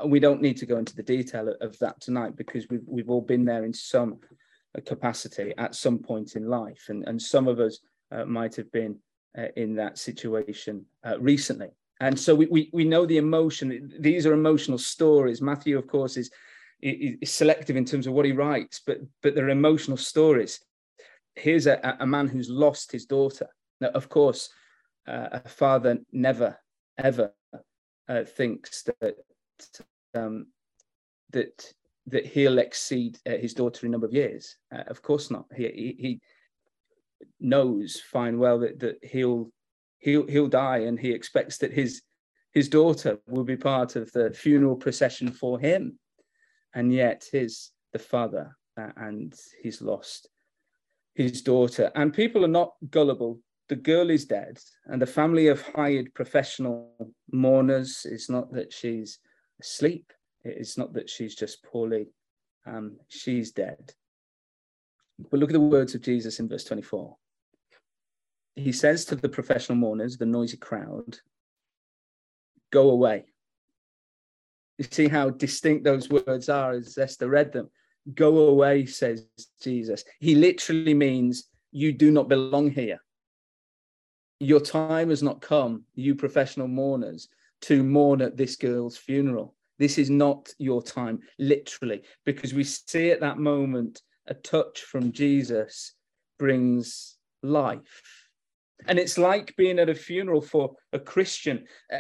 we 0.07 0.21
don't 0.21 0.43
need 0.43 0.57
to 0.59 0.67
go 0.67 0.79
into 0.79 0.95
the 0.95 1.03
detail 1.03 1.55
of 1.61 1.79
that 1.79 2.01
tonight 2.01 2.37
because 2.37 2.67
we've 2.71 2.85
we've 2.87 3.11
all 3.11 3.21
been 3.21 3.45
there 3.45 3.65
in 3.65 3.73
some 3.73 4.19
capacity 4.87 5.53
at 5.59 5.75
some 5.75 5.99
point 5.99 6.37
in 6.37 6.49
life, 6.49 6.87
and 6.89 7.07
and 7.07 7.21
some 7.21 7.49
of 7.49 7.61
us 7.61 7.81
uh, 8.11 8.25
might 8.25 8.55
have 8.57 8.71
been 8.73 8.99
uh, 9.37 9.49
in 9.57 9.75
that 9.77 9.99
situation 9.99 10.85
uh, 11.05 11.19
recently. 11.21 11.69
And 12.03 12.19
so 12.19 12.35
we, 12.35 12.47
we 12.47 12.69
we 12.73 12.85
know 12.85 13.07
the 13.07 13.19
emotion. 13.19 13.93
These 14.01 14.27
are 14.27 14.33
emotional 14.33 14.77
stories. 14.77 15.41
Matthew, 15.41 15.79
of 15.79 15.87
course, 15.87 16.17
is 16.17 16.33
is 16.83 17.31
selective 17.31 17.77
in 17.77 17.85
terms 17.85 18.09
of 18.09 18.13
what 18.13 18.27
he 18.27 18.33
writes, 18.33 18.81
but 18.85 18.99
but 19.23 19.37
they're 19.37 19.51
emotional 19.51 19.97
stories. 19.97 20.61
Here's 21.37 21.69
a, 21.69 21.97
a 22.01 22.07
man 22.07 22.27
who's 22.27 22.51
lost 22.51 22.91
his 22.91 23.07
daughter. 23.07 23.49
Now, 23.81 23.91
of 23.95 24.09
course, 24.09 24.51
uh, 25.07 25.29
a 25.45 25.49
father 25.49 25.99
never, 26.11 26.59
ever 26.99 27.33
uh, 28.09 28.25
thinks 28.25 28.83
that 28.83 29.15
um, 30.13 30.49
that 31.31 31.73
that 32.09 32.27
he'll 32.27 32.59
exceed 32.59 33.21
uh, 33.27 33.37
his 33.37 33.55
daughter 33.55 33.87
in 33.87 33.91
a 33.91 33.93
number 33.93 34.09
of 34.09 34.13
years. 34.13 34.57
Uh, 34.75 34.83
of 34.89 35.03
course 35.03 35.31
not. 35.31 35.47
He, 35.55 35.69
he, 35.69 35.97
he 36.01 36.21
knows 37.39 38.01
fine 38.01 38.41
well 38.41 38.59
that, 38.59 38.81
that 38.81 39.05
he'll 39.05 39.53
he'll 40.03 40.27
he'll 40.27 40.49
die, 40.49 40.79
and 40.79 40.99
he 40.99 41.11
expects 41.11 41.59
that 41.59 41.73
his 41.73 42.03
his 42.53 42.69
daughter 42.69 43.19
will 43.27 43.45
be 43.45 43.57
part 43.57 43.97
of 43.97 44.13
the 44.13 44.31
funeral 44.33 44.77
procession 44.77 45.31
for 45.33 45.59
him, 45.59 45.99
and 46.75 46.93
yet 46.93 47.27
his 47.33 47.71
the 47.93 47.99
father, 47.99 48.57
uh, 48.79 48.91
and 48.97 49.35
he's 49.63 49.81
lost 49.81 50.29
his 51.15 51.43
daughter. 51.43 51.91
And 51.95 52.13
people 52.13 52.45
are 52.45 52.49
not 52.49 52.73
gullible. 52.91 53.41
The 53.69 53.77
girl 53.77 54.11
is 54.11 54.27
dead, 54.27 54.59
and 54.87 55.01
the 55.01 55.07
family 55.07 55.47
have 55.47 55.63
hired 55.63 56.13
professional 56.15 57.15
mourners. 57.31 58.07
It's 58.09 58.29
not 58.29 58.53
that 58.53 58.73
she's 58.73 59.19
asleep. 59.61 60.13
It's 60.45 60.77
not 60.77 60.93
that 60.95 61.09
she's 61.09 61.35
just 61.35 61.63
poorly. 61.65 62.09
Um, 62.67 62.99
she's 63.09 63.53
dead. 63.53 63.93
But 65.31 65.39
look 65.39 65.51
at 65.51 65.55
the 65.55 65.61
words 65.61 65.95
of 65.95 66.03
Jesus 66.03 66.41
in 66.41 66.49
verse 66.49 66.65
24. 66.65 67.17
He 68.55 68.73
says 68.73 69.05
to 69.07 69.17
the 69.17 69.29
professional 69.29 69.77
mourners, 69.77 70.17
the 70.17 70.27
noisy 70.27 70.57
crowd, 70.57 71.19
go 72.71 72.91
away. 72.91 73.25
You 74.79 74.87
see 74.91 75.09
how 75.09 75.31
distinct 75.31 75.85
those 75.85 76.11
words 76.11 76.49
are 76.49 76.73
as 76.73 76.99
Esther 76.99 77.29
read 77.29 77.53
them. 77.53 77.71
Go 78.15 78.49
away, 78.49 78.87
says 78.87 79.27
Jesus. 79.61 80.05
He 80.19 80.35
literally 80.35 80.95
means 80.95 81.45
you 81.71 81.93
do 81.93 82.11
not 82.11 82.29
belong 82.29 82.71
here. 82.71 83.01
Your 84.41 84.61
time 84.61 85.11
has 85.11 85.23
not 85.23 85.41
come, 85.41 85.85
you 85.95 86.15
professional 86.15 86.69
mourners, 86.69 87.29
to 87.63 87.85
mourn 87.85 88.21
at 88.21 88.37
this 88.37 88.57
girl's 88.57 88.97
funeral. 88.97 89.55
This 89.79 89.99
is 89.99 90.11
not 90.11 90.53
your 90.59 90.83
time, 90.83 91.21
literally, 91.39 92.03
because 92.25 92.53
we 92.53 92.65
see 92.65 93.11
at 93.13 93.21
that 93.21 93.39
moment 93.39 94.03
a 94.27 94.35
touch 94.35 94.81
from 94.83 95.13
Jesus 95.13 95.95
brings 96.39 97.17
life. 97.43 98.22
And 98.87 98.99
it's 98.99 99.19
like 99.19 99.55
being 99.57 99.79
at 99.79 99.89
a 99.89 99.95
funeral 99.95 100.41
for 100.41 100.75
a 100.93 100.99
Christian. 100.99 101.67
Uh, 101.93 101.99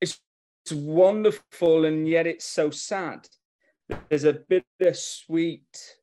it's, 0.00 0.18
it's 0.64 0.72
wonderful, 0.72 1.84
and 1.84 2.08
yet 2.08 2.26
it's 2.26 2.44
so 2.44 2.70
sad. 2.70 3.26
There's 4.08 4.24
a 4.24 4.40
bittersweet 4.48 5.96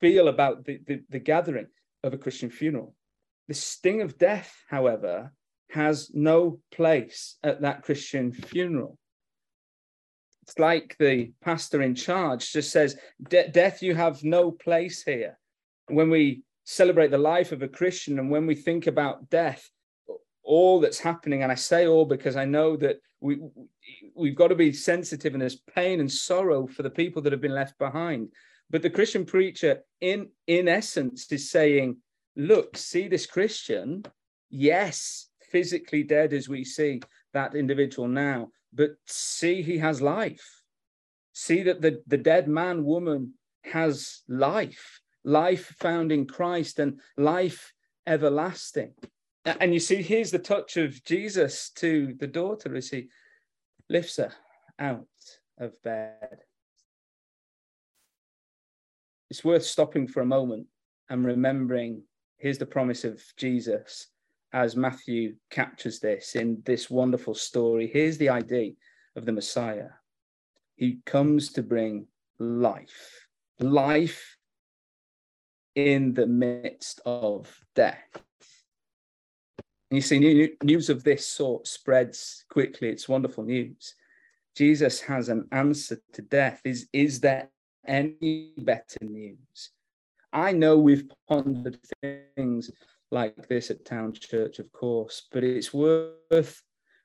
feel 0.00 0.28
about 0.28 0.64
the, 0.64 0.80
the, 0.86 1.02
the 1.08 1.18
gathering 1.18 1.66
of 2.04 2.14
a 2.14 2.18
Christian 2.18 2.50
funeral. 2.50 2.94
The 3.48 3.54
sting 3.54 4.02
of 4.02 4.18
death, 4.18 4.54
however, 4.68 5.32
has 5.70 6.10
no 6.14 6.60
place 6.70 7.36
at 7.42 7.62
that 7.62 7.82
Christian 7.82 8.32
funeral. 8.32 8.98
It's 10.42 10.58
like 10.58 10.96
the 10.98 11.32
pastor 11.42 11.82
in 11.82 11.94
charge 11.94 12.52
just 12.52 12.70
says, 12.70 12.96
Death, 13.28 13.82
you 13.82 13.94
have 13.94 14.24
no 14.24 14.50
place 14.50 15.02
here. 15.02 15.38
When 15.88 16.08
we 16.08 16.42
celebrate 16.70 17.10
the 17.10 17.16
life 17.16 17.50
of 17.50 17.62
a 17.62 17.68
Christian 17.68 18.18
and 18.18 18.30
when 18.30 18.46
we 18.46 18.54
think 18.54 18.86
about 18.86 19.30
death, 19.30 19.70
all 20.42 20.80
that's 20.80 20.98
happening, 20.98 21.42
and 21.42 21.50
I 21.50 21.54
say 21.54 21.86
all 21.86 22.04
because 22.04 22.36
I 22.36 22.44
know 22.44 22.76
that 22.76 23.00
we 23.20 23.40
we've 24.14 24.36
got 24.36 24.48
to 24.48 24.54
be 24.54 24.72
sensitive 24.72 25.32
and 25.32 25.40
there's 25.40 25.62
pain 25.74 25.98
and 26.00 26.12
sorrow 26.12 26.66
for 26.66 26.82
the 26.82 26.90
people 26.90 27.22
that 27.22 27.32
have 27.32 27.40
been 27.40 27.54
left 27.54 27.78
behind. 27.78 28.28
But 28.68 28.82
the 28.82 28.90
Christian 28.90 29.24
preacher, 29.24 29.80
in 30.02 30.28
in 30.46 30.68
essence, 30.68 31.32
is 31.32 31.50
saying, 31.50 31.96
look, 32.36 32.76
see 32.76 33.08
this 33.08 33.24
Christian, 33.24 34.04
yes, 34.50 35.30
physically 35.50 36.02
dead 36.02 36.34
as 36.34 36.50
we 36.50 36.64
see 36.64 37.00
that 37.32 37.54
individual 37.54 38.08
now, 38.08 38.50
but 38.74 38.90
see 39.06 39.62
he 39.62 39.78
has 39.78 40.02
life. 40.02 40.46
See 41.32 41.62
that 41.62 41.80
the, 41.80 42.02
the 42.06 42.18
dead 42.18 42.46
man, 42.46 42.84
woman 42.84 43.32
has 43.64 44.22
life, 44.28 45.00
life 45.24 45.74
found 45.78 46.12
in 46.12 46.26
Christ 46.26 46.78
and 46.78 47.00
life 47.16 47.72
everlasting. 48.06 48.94
And 49.44 49.72
you 49.72 49.80
see, 49.80 50.02
here's 50.02 50.30
the 50.30 50.38
touch 50.38 50.76
of 50.76 51.02
Jesus 51.04 51.70
to 51.76 52.14
the 52.18 52.26
daughter 52.26 52.74
as 52.76 52.90
he 52.90 53.08
lifts 53.88 54.16
her 54.16 54.32
out 54.78 55.06
of 55.58 55.80
bed. 55.82 56.38
It's 59.30 59.44
worth 59.44 59.64
stopping 59.64 60.06
for 60.06 60.20
a 60.20 60.26
moment 60.26 60.66
and 61.10 61.24
remembering 61.24 62.02
here's 62.38 62.58
the 62.58 62.66
promise 62.66 63.04
of 63.04 63.22
Jesus 63.36 64.08
as 64.52 64.76
Matthew 64.76 65.34
captures 65.50 66.00
this 66.00 66.34
in 66.34 66.62
this 66.64 66.88
wonderful 66.88 67.34
story. 67.34 67.90
Here's 67.92 68.16
the 68.16 68.30
idea 68.30 68.72
of 69.16 69.26
the 69.26 69.32
Messiah 69.32 69.88
He 70.76 71.00
comes 71.04 71.52
to 71.52 71.62
bring 71.62 72.06
life, 72.38 73.26
life 73.60 74.37
in 75.78 76.12
the 76.12 76.26
midst 76.26 77.00
of 77.06 77.48
death. 77.76 78.08
And 79.90 79.96
you 79.96 80.00
see, 80.00 80.50
news 80.64 80.90
of 80.90 81.04
this 81.04 81.24
sort 81.24 81.68
spreads 81.68 82.44
quickly. 82.50 82.88
It's 82.88 83.08
wonderful 83.08 83.44
news. 83.44 83.94
Jesus 84.56 85.00
has 85.02 85.28
an 85.28 85.46
answer 85.52 86.00
to 86.14 86.22
death. 86.22 86.60
Is, 86.64 86.88
is 86.92 87.20
there 87.20 87.48
any 87.86 88.54
better 88.58 88.98
news? 89.02 89.70
I 90.32 90.50
know 90.50 90.76
we've 90.76 91.08
pondered 91.28 91.78
things 92.02 92.72
like 93.12 93.46
this 93.46 93.70
at 93.70 93.84
Town 93.84 94.12
Church, 94.12 94.58
of 94.58 94.72
course, 94.72 95.28
but 95.30 95.44
it's 95.44 95.72
worth 95.72 96.60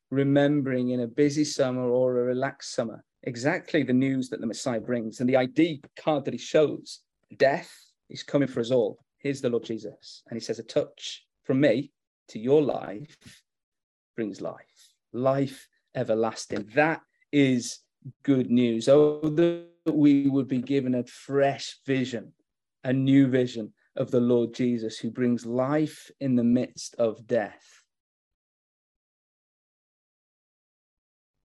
remembering 0.09 0.89
in 0.89 1.01
a 1.01 1.07
busy 1.07 1.45
summer 1.45 1.87
or 1.87 2.17
a 2.17 2.23
relaxed 2.23 2.73
summer 2.73 3.03
exactly 3.21 3.83
the 3.83 3.93
news 3.93 4.29
that 4.29 4.41
the 4.41 4.47
Messiah 4.47 4.81
brings 4.81 5.19
and 5.19 5.29
the 5.29 5.37
ID 5.37 5.83
card 5.95 6.25
that 6.25 6.33
he 6.33 6.39
shows. 6.39 7.01
Death 7.37 7.92
is 8.13 8.23
coming 8.23 8.47
for 8.47 8.61
us 8.61 8.71
all. 8.71 8.99
Here's 9.17 9.41
the 9.41 9.49
Lord 9.49 9.65
Jesus. 9.65 10.23
And 10.29 10.37
he 10.37 10.39
says, 10.39 10.59
A 10.59 10.63
touch 10.63 11.25
from 11.43 11.59
me 11.59 11.91
to 12.29 12.39
your 12.39 12.61
life 12.61 13.17
brings 14.15 14.39
life, 14.39 14.93
life 15.11 15.67
everlasting. 15.95 16.69
That 16.75 17.01
is 17.31 17.79
good 18.23 18.49
news. 18.49 18.87
Oh, 18.87 19.19
that 19.21 19.65
we 19.91 20.29
would 20.29 20.47
be 20.47 20.61
given 20.61 20.95
a 20.95 21.03
fresh 21.03 21.79
vision, 21.85 22.33
a 22.83 22.93
new 22.93 23.27
vision 23.27 23.73
of 23.95 24.11
the 24.11 24.21
Lord 24.21 24.53
Jesus 24.53 24.97
who 24.97 25.11
brings 25.11 25.45
life 25.45 26.09
in 26.19 26.35
the 26.35 26.43
midst 26.43 26.95
of 26.95 27.27
death. 27.27 27.83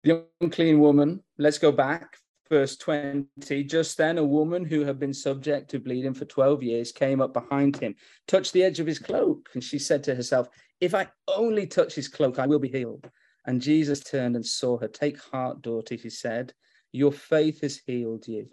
The 0.05 0.25
unclean 0.41 0.79
woman, 0.79 1.25
let's 1.39 1.59
go 1.59 1.73
back, 1.73 2.18
verse 2.49 2.77
20. 2.77 3.65
Just 3.65 3.97
then, 3.97 4.19
a 4.19 4.25
woman 4.25 4.65
who 4.65 4.85
had 4.85 4.99
been 4.99 5.15
subject 5.15 5.71
to 5.71 5.79
bleeding 5.79 6.15
for 6.15 6.25
12 6.25 6.63
years 6.63 6.93
came 6.93 7.21
up 7.21 7.33
behind 7.33 7.77
him, 7.77 7.95
touched 8.27 8.53
the 8.53 8.65
edge 8.65 8.81
of 8.81 8.87
his 8.87 8.99
cloak, 8.99 9.49
and 9.55 9.63
she 9.63 9.79
said 9.79 10.03
to 10.05 10.15
herself, 10.15 10.49
If 10.81 10.95
I 10.95 11.09
only 11.29 11.67
touch 11.67 11.95
his 11.95 12.09
cloak, 12.09 12.39
I 12.39 12.47
will 12.47 12.59
be 12.59 12.69
healed. 12.69 13.11
And 13.47 13.63
Jesus 13.63 14.01
turned 14.01 14.37
and 14.37 14.45
saw 14.45 14.79
her. 14.79 14.89
Take 14.89 15.19
heart, 15.19 15.63
daughter, 15.63 15.95
he 15.95 16.11
said, 16.11 16.53
Your 16.93 17.13
faith 17.13 17.61
has 17.63 17.81
healed 17.87 18.27
you. 18.29 18.49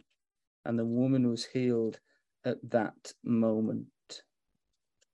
And 0.66 0.80
the 0.80 0.86
woman 0.86 1.30
was 1.30 1.46
healed 1.46 2.00
at 2.46 2.58
that 2.72 3.14
moment. 3.24 3.88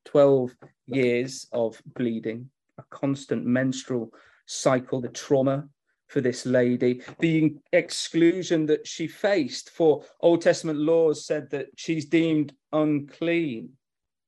12 0.05 0.55
years 0.88 1.47
of 1.51 1.81
bleeding, 1.85 2.50
a 2.77 2.83
constant 2.89 3.45
menstrual 3.45 4.11
cycle, 4.45 5.01
the 5.01 5.09
trauma 5.09 5.67
for 6.12 6.20
this 6.20 6.46
lady, 6.46 7.01
the 7.20 7.56
exclusion 7.72 8.65
that 8.65 8.86
she 8.86 9.08
faced 9.08 9.70
for 9.70 10.03
Old 10.20 10.41
Testament 10.41 10.77
laws 10.77 11.25
said 11.25 11.50
that 11.51 11.68
she's 11.77 12.06
deemed 12.06 12.53
unclean. 12.74 13.70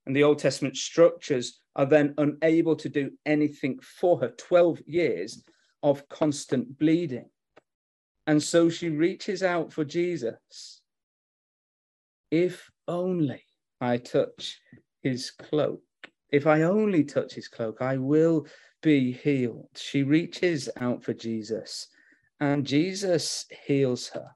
And 0.06 0.16
the 0.16 0.22
Old 0.22 0.38
Testament 0.38 0.76
structures 0.76 1.60
are 1.76 1.84
then 1.84 2.14
unable 2.16 2.74
to 2.76 2.88
do 2.88 3.10
anything 3.26 3.78
for 3.82 4.18
her. 4.20 4.30
12 4.30 4.80
years 4.86 5.44
of 5.82 6.08
constant 6.08 6.78
bleeding. 6.78 7.28
And 8.26 8.42
so 8.42 8.70
she 8.70 8.88
reaches 8.88 9.42
out 9.42 9.70
for 9.70 9.84
Jesus 9.84 10.80
if 12.30 12.70
only 12.88 13.44
I 13.80 13.98
touch 13.98 14.58
his 15.02 15.30
cloak. 15.30 15.82
If 16.32 16.46
I 16.46 16.62
only 16.62 17.04
touch 17.04 17.34
his 17.34 17.48
cloak, 17.48 17.82
I 17.82 17.98
will 17.98 18.46
be 18.84 19.12
healed. 19.12 19.70
She 19.74 20.02
reaches 20.02 20.68
out 20.78 21.02
for 21.02 21.14
Jesus, 21.14 21.88
and 22.38 22.66
Jesus 22.66 23.46
heals 23.66 24.08
her, 24.08 24.28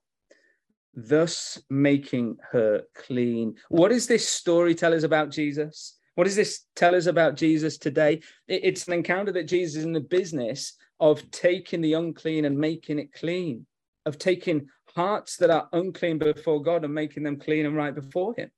thus 0.94 1.60
making 1.68 2.38
her 2.50 2.82
clean. 2.96 3.54
What 3.68 3.90
does 3.90 4.06
this 4.06 4.26
story 4.26 4.74
tell 4.74 4.94
us 4.94 5.02
about 5.02 5.30
Jesus? 5.30 5.98
What 6.14 6.24
does 6.24 6.34
this 6.34 6.64
tell 6.74 6.94
us 6.94 7.06
about 7.06 7.36
Jesus 7.36 7.76
today? 7.76 8.22
It's 8.48 8.88
an 8.88 8.94
encounter 8.94 9.32
that 9.32 9.48
Jesus 9.48 9.76
is 9.76 9.84
in 9.84 9.92
the 9.92 10.00
business 10.00 10.72
of 10.98 11.30
taking 11.30 11.82
the 11.82 11.92
unclean 11.92 12.46
and 12.46 12.58
making 12.58 12.98
it 12.98 13.12
clean, 13.12 13.66
of 14.06 14.18
taking 14.18 14.66
hearts 14.96 15.36
that 15.36 15.50
are 15.50 15.68
unclean 15.72 16.18
before 16.18 16.62
God 16.62 16.84
and 16.84 16.94
making 16.94 17.22
them 17.22 17.38
clean 17.38 17.66
and 17.66 17.76
right 17.76 17.94
before 17.94 18.34
Him. 18.34 18.50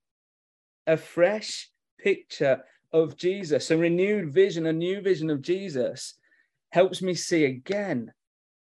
A 0.86 0.96
fresh 0.96 1.68
picture 1.98 2.62
of 2.92 3.16
Jesus. 3.16 3.70
A 3.70 3.76
renewed 3.76 4.32
vision, 4.32 4.66
a 4.66 4.72
new 4.72 5.00
vision 5.00 5.30
of 5.30 5.42
Jesus 5.42 6.14
helps 6.72 7.02
me 7.02 7.14
see 7.14 7.44
again 7.44 8.12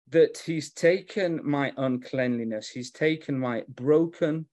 that 0.09 0.43
he's 0.45 0.73
taken 0.73 1.41
my 1.43 1.73
uncleanliness, 1.77 2.69
he's 2.69 2.91
taken 2.91 3.39
my 3.39 3.63
broken 3.69 4.47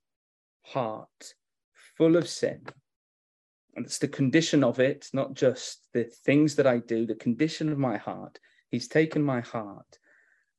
heart 0.63 1.33
full 1.97 2.15
of 2.15 2.27
sin. 2.27 2.61
And 3.75 3.85
it's 3.85 3.99
the 3.99 4.07
condition 4.07 4.63
of 4.63 4.79
it, 4.79 5.07
not 5.13 5.33
just 5.33 5.87
the 5.93 6.03
things 6.03 6.55
that 6.55 6.67
I 6.67 6.79
do, 6.79 7.05
the 7.05 7.15
condition 7.15 7.71
of 7.71 7.77
my 7.77 7.97
heart. 7.97 8.39
He's 8.69 8.87
taken 8.87 9.21
my 9.23 9.41
heart 9.41 9.99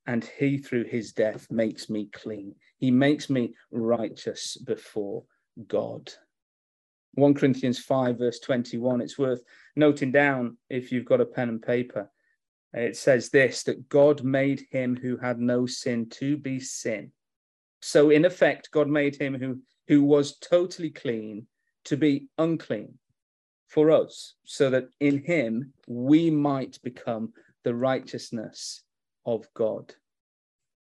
and 0.06 0.24
he, 0.38 0.58
through 0.58 0.84
his 0.84 1.12
death, 1.12 1.46
makes 1.50 1.88
me 1.88 2.08
clean. 2.12 2.54
He 2.78 2.90
makes 2.90 3.30
me 3.30 3.54
righteous 3.70 4.56
before 4.56 5.24
God. 5.66 6.12
1 7.14 7.34
Corinthians 7.34 7.78
5, 7.78 8.18
verse 8.18 8.38
21, 8.40 9.00
it's 9.00 9.18
worth 9.18 9.42
noting 9.76 10.10
down 10.10 10.56
if 10.70 10.90
you've 10.90 11.04
got 11.04 11.20
a 11.20 11.26
pen 11.26 11.48
and 11.48 11.62
paper. 11.62 12.10
It 12.72 12.96
says 12.96 13.28
this 13.28 13.64
that 13.64 13.88
God 13.88 14.24
made 14.24 14.64
him 14.70 14.96
who 14.96 15.18
had 15.18 15.38
no 15.38 15.66
sin 15.66 16.08
to 16.10 16.38
be 16.38 16.58
sin. 16.58 17.12
So, 17.82 18.10
in 18.10 18.24
effect, 18.24 18.70
God 18.70 18.88
made 18.88 19.16
him 19.16 19.34
who, 19.34 19.60
who 19.88 20.02
was 20.02 20.38
totally 20.38 20.90
clean 20.90 21.46
to 21.84 21.96
be 21.96 22.28
unclean 22.38 22.98
for 23.68 23.90
us, 23.90 24.34
so 24.44 24.70
that 24.70 24.88
in 25.00 25.22
him 25.22 25.72
we 25.86 26.30
might 26.30 26.78
become 26.82 27.32
the 27.64 27.74
righteousness 27.74 28.82
of 29.26 29.46
God. 29.54 29.94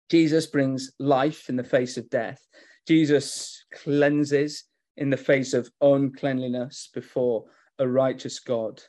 Jesus 0.08 0.46
brings 0.46 0.92
life 0.98 1.48
in 1.48 1.56
the 1.56 1.64
face 1.64 1.96
of 1.96 2.08
death. 2.10 2.40
Jesus 2.86 3.64
cleanses 3.72 4.64
in 4.96 5.10
the 5.10 5.16
face 5.16 5.54
of 5.54 5.70
uncleanliness 5.80 6.88
before 6.92 7.44
a 7.78 7.86
righteous 7.86 8.38
God. 8.38 8.82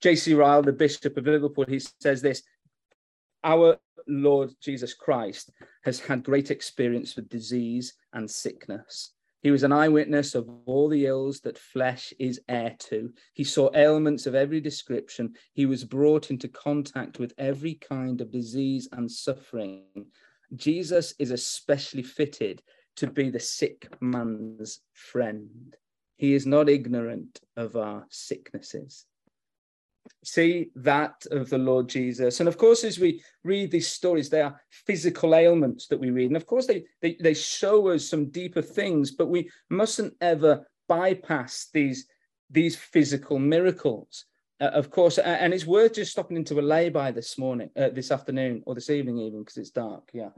J.C. 0.00 0.34
Ryle, 0.34 0.62
the 0.62 0.72
Bishop 0.72 1.16
of 1.16 1.26
Liverpool, 1.26 1.66
he 1.68 1.80
says 2.00 2.20
this 2.20 2.42
Our 3.42 3.78
Lord 4.06 4.52
Jesus 4.60 4.94
Christ 4.94 5.50
has 5.82 6.00
had 6.00 6.24
great 6.24 6.50
experience 6.50 7.16
with 7.16 7.28
disease 7.28 7.94
and 8.12 8.30
sickness. 8.30 9.12
He 9.44 9.50
was 9.50 9.62
an 9.62 9.72
eyewitness 9.72 10.34
of 10.34 10.48
all 10.64 10.88
the 10.88 11.04
ills 11.04 11.40
that 11.40 11.58
flesh 11.58 12.14
is 12.18 12.40
heir 12.48 12.74
to. 12.88 13.12
He 13.34 13.44
saw 13.44 13.68
ailments 13.74 14.26
of 14.26 14.34
every 14.34 14.60
description. 14.60 15.34
He 15.52 15.66
was 15.66 15.84
brought 15.84 16.30
into 16.30 16.48
contact 16.48 17.18
with 17.18 17.34
every 17.36 17.74
kind 17.74 18.22
of 18.22 18.30
disease 18.30 18.88
and 18.92 19.10
suffering. 19.10 20.06
Jesus 20.56 21.12
is 21.18 21.30
especially 21.30 22.02
fitted 22.02 22.62
to 22.96 23.06
be 23.06 23.30
the 23.30 23.40
sick 23.40 23.88
man's 24.00 24.80
friend. 24.92 25.76
He 26.16 26.34
is 26.34 26.46
not 26.46 26.68
ignorant 26.68 27.40
of 27.56 27.76
our 27.76 28.06
sicknesses 28.10 29.06
see 30.22 30.70
that 30.76 31.26
of 31.30 31.50
the 31.50 31.58
Lord 31.58 31.88
Jesus. 31.88 32.40
And 32.40 32.48
of 32.48 32.58
course, 32.58 32.84
as 32.84 32.98
we 32.98 33.22
read 33.42 33.70
these 33.70 33.88
stories, 33.88 34.28
they 34.28 34.40
are 34.40 34.60
physical 34.70 35.34
ailments 35.34 35.86
that 35.88 36.00
we 36.00 36.10
read. 36.10 36.28
And 36.28 36.36
of 36.36 36.46
course, 36.46 36.66
they, 36.66 36.84
they, 37.00 37.16
they 37.20 37.34
show 37.34 37.88
us 37.88 38.08
some 38.08 38.30
deeper 38.30 38.62
things, 38.62 39.10
but 39.10 39.28
we 39.28 39.50
mustn't 39.70 40.14
ever 40.20 40.66
bypass 40.88 41.68
these, 41.72 42.06
these 42.50 42.76
physical 42.76 43.38
miracles. 43.38 44.26
Uh, 44.60 44.66
of 44.66 44.90
course, 44.90 45.18
and 45.18 45.52
it's 45.52 45.66
worth 45.66 45.94
just 45.94 46.12
stopping 46.12 46.36
into 46.36 46.60
a 46.60 46.62
lay-by 46.62 47.10
this 47.10 47.36
morning, 47.38 47.70
uh, 47.76 47.88
this 47.88 48.10
afternoon, 48.10 48.62
or 48.66 48.74
this 48.74 48.90
evening 48.90 49.18
even, 49.18 49.40
because 49.40 49.56
it's 49.56 49.70
dark. 49.70 50.08
Yeah, 50.12 50.30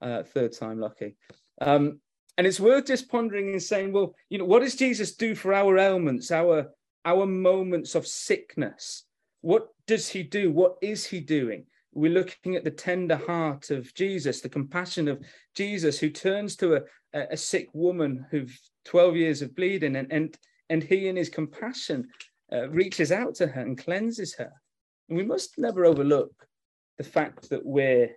uh, 0.00 0.22
third 0.22 0.52
time 0.52 0.78
lucky. 0.78 1.16
Um, 1.60 2.00
and 2.36 2.46
it's 2.46 2.60
worth 2.60 2.86
just 2.86 3.10
pondering 3.10 3.50
and 3.50 3.62
saying, 3.62 3.92
well, 3.92 4.14
you 4.28 4.38
know, 4.38 4.44
what 4.44 4.60
does 4.60 4.74
Jesus 4.74 5.14
do 5.14 5.34
for 5.34 5.54
our 5.54 5.78
ailments, 5.78 6.30
our 6.30 6.66
our 7.04 7.26
moments 7.26 7.94
of 7.94 8.06
sickness? 8.06 9.04
What 9.42 9.68
does 9.86 10.08
he 10.08 10.22
do? 10.22 10.50
What 10.50 10.76
is 10.80 11.04
he 11.04 11.20
doing? 11.20 11.66
We're 11.92 12.12
looking 12.12 12.56
at 12.56 12.64
the 12.64 12.70
tender 12.70 13.16
heart 13.16 13.70
of 13.70 13.94
Jesus, 13.94 14.40
the 14.40 14.48
compassion 14.48 15.06
of 15.06 15.22
Jesus, 15.54 15.98
who 15.98 16.10
turns 16.10 16.56
to 16.56 16.76
a, 16.76 16.80
a 17.12 17.36
sick 17.36 17.68
woman 17.72 18.26
who've 18.30 18.58
12 18.84 19.16
years 19.16 19.42
of 19.42 19.54
bleeding, 19.54 19.96
and, 19.96 20.10
and, 20.12 20.36
and 20.70 20.82
he, 20.82 21.08
in 21.08 21.16
his 21.16 21.28
compassion, 21.28 22.08
uh, 22.52 22.68
reaches 22.70 23.12
out 23.12 23.34
to 23.36 23.46
her 23.46 23.60
and 23.60 23.78
cleanses 23.78 24.34
her. 24.34 24.52
And 25.08 25.18
we 25.18 25.24
must 25.24 25.58
never 25.58 25.84
overlook 25.84 26.32
the 26.98 27.04
fact 27.04 27.50
that 27.50 27.64
we're 27.64 28.10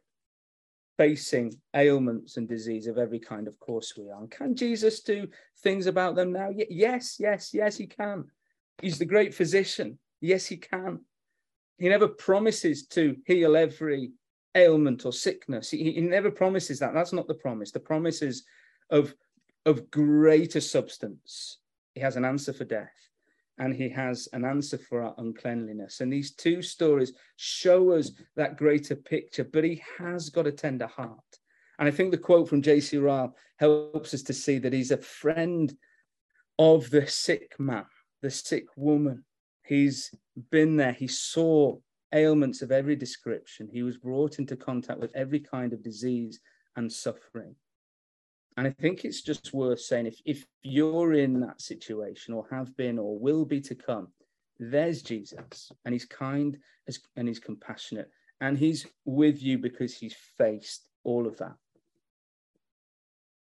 facing 0.98 1.54
ailments 1.76 2.38
and 2.38 2.48
disease 2.48 2.88
of 2.88 2.98
every 2.98 3.20
kind, 3.20 3.48
of 3.48 3.60
course 3.60 3.94
we 3.98 4.10
are. 4.10 4.20
And 4.20 4.32
can 4.32 4.56
Jesus 4.56 5.02
do 5.02 5.28
things 5.62 5.86
about 5.86 6.16
them 6.16 6.32
now? 6.32 6.50
Yes, 6.52 7.18
yes, 7.20 7.54
yes, 7.54 7.78
he 7.78 7.88
can. 7.88 8.26
He's 8.82 8.98
the 8.98 9.06
great 9.06 9.34
physician. 9.34 10.00
Yes, 10.22 10.46
he 10.46 10.58
can. 10.58 11.02
He 11.78 11.90
never 11.90 12.08
promises 12.08 12.88
to 12.88 13.16
heal 13.26 13.56
every 13.56 14.12
ailment 14.56 15.06
or 15.06 15.14
sickness. 15.14 15.70
He, 15.70 15.92
he 15.92 16.02
never 16.02 16.32
promises 16.32 16.80
that. 16.80 16.94
That's 16.94 17.14
not 17.14 17.28
the 17.28 17.36
promise. 17.36 17.72
The 17.72 17.80
promise 17.80 18.22
is 18.22 18.44
of, 18.90 19.14
of 19.66 19.92
greater 19.92 20.62
substance. 20.62 21.60
He 21.94 22.02
has 22.02 22.16
an 22.16 22.26
answer 22.26 22.54
for 22.54 22.66
death 22.66 22.90
and 23.60 23.74
he 23.74 23.90
has 23.90 24.28
an 24.34 24.46
answer 24.46 24.78
for 24.78 25.02
our 25.02 25.16
uncleanliness. 25.18 26.00
And 26.02 26.12
these 26.12 26.34
two 26.34 26.62
stories 26.62 27.14
show 27.38 27.92
us 27.92 28.12
that 28.36 28.58
greater 28.58 28.96
picture, 28.96 29.44
but 29.44 29.64
he 29.64 29.82
has 29.98 30.30
got 30.30 30.48
a 30.48 30.52
tender 30.52 30.88
heart. 30.88 31.20
And 31.80 31.88
I 31.88 31.92
think 31.92 32.12
the 32.12 32.18
quote 32.18 32.50
from 32.50 32.62
J.C. 32.62 32.98
Ryle 32.98 33.36
helps 33.58 34.14
us 34.14 34.24
to 34.24 34.34
see 34.34 34.58
that 34.60 34.74
he's 34.74 34.92
a 34.92 34.98
friend 34.98 35.74
of 36.60 36.90
the 36.90 37.06
sick 37.08 37.54
man, 37.60 37.86
the 38.22 38.32
sick 38.32 38.66
woman, 38.76 39.24
He's 39.68 40.16
been 40.50 40.78
there. 40.78 40.94
He 40.94 41.08
saw 41.08 41.78
ailments 42.14 42.62
of 42.62 42.72
every 42.72 42.96
description. 42.96 43.68
He 43.70 43.84
was 43.84 43.98
brought 43.98 44.40
into 44.40 44.56
contact 44.56 45.00
with 45.00 45.14
every 45.14 45.42
kind 45.42 45.74
of 45.74 45.84
disease 45.84 46.40
and 46.78 46.90
suffering. 46.90 47.54
And 48.58 48.68
I 48.68 48.72
think 48.72 49.06
it's 49.06 49.22
just 49.22 49.54
worth 49.54 49.80
saying 49.80 50.08
if, 50.08 50.20
if 50.26 50.46
you're 50.64 51.14
in 51.14 51.40
that 51.42 51.62
situation 51.62 52.34
or 52.34 52.48
have 52.52 52.76
been 52.76 52.98
or 52.98 53.18
will 53.18 53.46
be 53.46 53.62
to 53.62 53.76
come, 53.76 54.08
there's 54.60 55.04
Jesus 55.04 55.72
and 55.86 55.94
he's 55.94 56.06
kind 56.06 56.58
and 57.16 57.28
he's 57.28 57.40
compassionate 57.40 58.10
and 58.42 58.58
he's 58.58 58.88
with 59.06 59.42
you 59.42 59.60
because 59.60 59.96
he's 59.96 60.16
faced 60.38 60.88
all 61.04 61.28
of 61.28 61.38
that. 61.38 61.54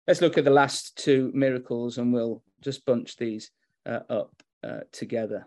Let's 0.07 0.21
look 0.21 0.37
at 0.37 0.45
the 0.45 0.49
last 0.49 0.97
two 0.97 1.31
miracles 1.33 1.99
and 1.99 2.11
we'll 2.11 2.41
just 2.61 2.85
bunch 2.85 3.15
these 3.15 3.51
uh, 3.85 3.99
up 4.09 4.41
uh, 4.63 4.81
together 4.91 5.45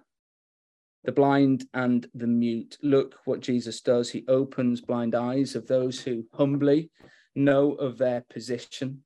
the 1.06 1.12
blind 1.12 1.64
and 1.72 2.08
the 2.14 2.26
mute. 2.26 2.76
Look 2.82 3.14
what 3.24 3.40
Jesus 3.40 3.80
does. 3.80 4.10
He 4.10 4.24
opens 4.26 4.80
blind 4.80 5.14
eyes 5.14 5.54
of 5.54 5.68
those 5.68 6.00
who 6.00 6.24
humbly 6.34 6.90
know 7.36 7.74
of 7.74 7.96
their 7.96 8.22
position. 8.28 9.04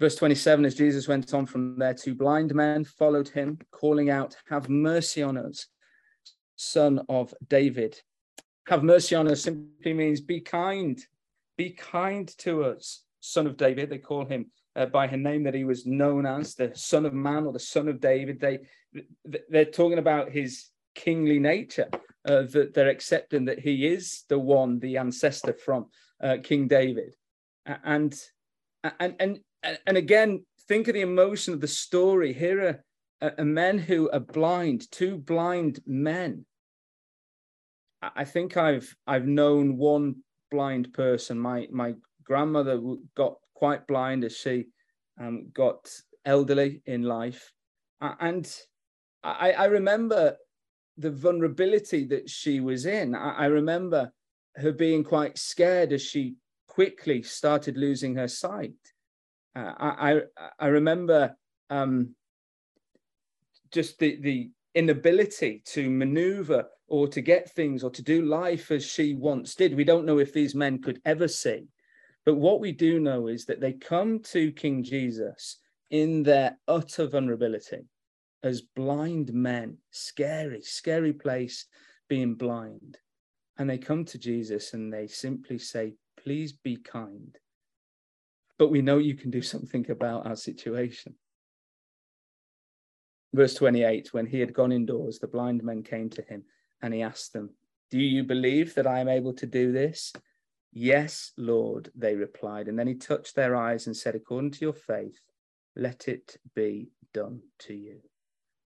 Verse 0.00 0.16
27 0.16 0.64
As 0.64 0.74
Jesus 0.74 1.06
went 1.06 1.32
on 1.34 1.44
from 1.44 1.78
there, 1.78 1.92
two 1.92 2.14
blind 2.14 2.54
men 2.54 2.84
followed 2.84 3.28
him, 3.28 3.58
calling 3.70 4.08
out, 4.08 4.34
Have 4.48 4.70
mercy 4.70 5.22
on 5.22 5.36
us, 5.36 5.66
son 6.56 7.02
of 7.10 7.34
David. 7.48 8.00
Have 8.66 8.82
mercy 8.82 9.14
on 9.14 9.28
us 9.28 9.42
simply 9.42 9.92
means 9.92 10.22
be 10.22 10.40
kind. 10.40 10.98
Be 11.58 11.70
kind 11.70 12.26
to 12.38 12.64
us, 12.64 13.02
son 13.20 13.46
of 13.46 13.58
David. 13.58 13.90
They 13.90 13.98
call 13.98 14.24
him 14.24 14.50
uh, 14.74 14.86
by 14.86 15.06
her 15.06 15.18
name 15.18 15.42
that 15.44 15.54
he 15.54 15.64
was 15.64 15.84
known 15.84 16.24
as 16.24 16.54
the 16.54 16.72
Son 16.74 17.04
of 17.04 17.12
Man 17.12 17.44
or 17.44 17.52
the 17.52 17.58
Son 17.58 17.88
of 17.88 18.00
David. 18.00 18.40
They 18.40 18.60
they're 19.50 19.64
talking 19.66 19.98
about 19.98 20.30
his 20.30 20.68
kingly 20.94 21.38
nature. 21.38 21.88
Uh, 22.26 22.42
that 22.42 22.74
they're 22.74 22.90
accepting 22.90 23.46
that 23.46 23.58
he 23.58 23.86
is 23.86 24.24
the 24.28 24.38
one, 24.38 24.78
the 24.78 24.98
ancestor 24.98 25.54
from 25.54 25.86
uh, 26.22 26.36
King 26.42 26.68
David, 26.68 27.14
and 27.66 28.14
and 28.98 29.16
and 29.18 29.40
and 29.62 29.96
again, 29.96 30.44
think 30.68 30.88
of 30.88 30.94
the 30.94 31.00
emotion 31.00 31.54
of 31.54 31.60
the 31.60 31.68
story. 31.68 32.32
Here 32.32 32.82
are, 33.20 33.34
are 33.38 33.44
men 33.44 33.78
who 33.78 34.10
are 34.10 34.20
blind, 34.20 34.90
two 34.90 35.18
blind 35.18 35.80
men. 35.86 36.44
I 38.02 38.24
think 38.24 38.56
I've 38.56 38.94
I've 39.06 39.26
known 39.26 39.76
one 39.76 40.16
blind 40.50 40.92
person. 40.92 41.38
My 41.38 41.68
my 41.70 41.94
grandmother 42.24 42.80
got 43.14 43.34
quite 43.54 43.86
blind 43.86 44.24
as 44.24 44.36
she 44.36 44.68
um, 45.20 45.50
got 45.52 45.90
elderly 46.24 46.82
in 46.86 47.02
life. 47.02 47.52
And 48.00 48.50
I, 49.22 49.52
I, 49.52 49.64
remember 49.66 50.36
the 50.96 51.10
vulnerability 51.10 52.06
that 52.06 52.30
she 52.30 52.60
was 52.60 52.86
in. 52.86 53.14
I, 53.14 53.32
I, 53.32 53.46
remember 53.46 54.10
her 54.56 54.72
being 54.72 55.04
quite 55.04 55.36
scared 55.36 55.92
as 55.92 56.00
she 56.00 56.36
quickly 56.66 57.22
started 57.22 57.76
losing 57.76 58.14
her 58.14 58.28
sight. 58.28 58.72
Uh, 59.56 59.72
I, 59.78 60.20
I, 60.58 60.66
remember 60.68 61.34
um, 61.70 62.14
just 63.72 63.98
the, 63.98 64.20
the 64.20 64.50
inability 64.74 65.62
to 65.66 65.90
maneuver 65.90 66.66
or 66.86 67.08
to 67.08 67.20
get 67.20 67.50
things 67.50 67.82
or 67.82 67.90
to 67.90 68.02
do 68.02 68.22
life 68.22 68.70
as 68.70 68.84
she 68.84 69.14
once 69.14 69.54
did. 69.54 69.76
We 69.76 69.84
don't 69.84 70.06
know 70.06 70.18
if 70.18 70.32
these 70.32 70.54
men 70.54 70.80
could 70.80 71.00
ever 71.04 71.28
see. 71.28 71.66
But 72.24 72.36
what 72.36 72.60
we 72.60 72.72
do 72.72 73.00
know 73.00 73.28
is 73.28 73.46
that 73.46 73.60
they 73.60 73.72
come 73.72 74.20
to 74.24 74.52
King 74.52 74.84
Jesus 74.84 75.58
in 75.90 76.22
their 76.22 76.58
utter 76.68 77.06
vulnerability. 77.06 77.86
as 78.42 78.62
blind 78.62 79.32
men. 79.34 79.76
Scary, 79.90 80.62
scary 80.62 81.12
place 81.12 81.66
being 82.08 82.34
blind. 82.34 82.98
And 83.58 83.68
they 83.68 83.78
come 83.78 84.04
to 84.06 84.18
Jesus 84.18 84.72
and 84.72 84.92
they 84.92 85.06
simply 85.06 85.58
say, 85.58 85.94
Please 86.22 86.52
be 86.52 86.76
kind. 86.76 87.36
But 88.60 88.70
we 88.70 88.82
know 88.82 88.98
you 88.98 89.14
can 89.14 89.30
do 89.30 89.40
something 89.40 89.90
about 89.90 90.26
our 90.26 90.36
situation. 90.36 91.14
Verse 93.32 93.54
28 93.54 94.12
When 94.12 94.26
he 94.26 94.38
had 94.38 94.52
gone 94.52 94.70
indoors, 94.70 95.18
the 95.18 95.28
blind 95.28 95.64
men 95.64 95.82
came 95.82 96.10
to 96.10 96.22
him 96.22 96.44
and 96.82 96.92
he 96.92 97.00
asked 97.00 97.32
them, 97.32 97.54
Do 97.90 97.98
you 97.98 98.22
believe 98.22 98.74
that 98.74 98.86
I 98.86 98.98
am 98.98 99.08
able 99.08 99.32
to 99.36 99.46
do 99.46 99.72
this? 99.72 100.12
Yes, 100.74 101.32
Lord, 101.38 101.90
they 101.96 102.14
replied. 102.16 102.68
And 102.68 102.78
then 102.78 102.86
he 102.86 102.96
touched 102.96 103.34
their 103.34 103.56
eyes 103.56 103.86
and 103.86 103.96
said, 103.96 104.14
According 104.14 104.50
to 104.50 104.60
your 104.60 104.74
faith, 104.74 105.18
let 105.74 106.06
it 106.06 106.36
be 106.54 106.90
done 107.14 107.40
to 107.60 107.72
you. 107.72 108.00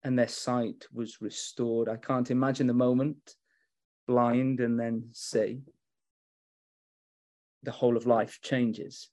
And 0.02 0.18
their 0.18 0.26
sight 0.26 0.87
was 0.92 1.20
restored. 1.20 1.88
I 1.88 1.98
can't 1.98 2.33
imagine 2.33 2.66
the 2.66 2.74
moment 2.74 3.37
blind 4.09 4.59
and 4.59 4.76
then 4.76 5.11
see. 5.12 5.61
The 7.62 7.70
whole 7.70 7.96
of 7.96 8.07
life 8.07 8.40
changes. 8.42 9.09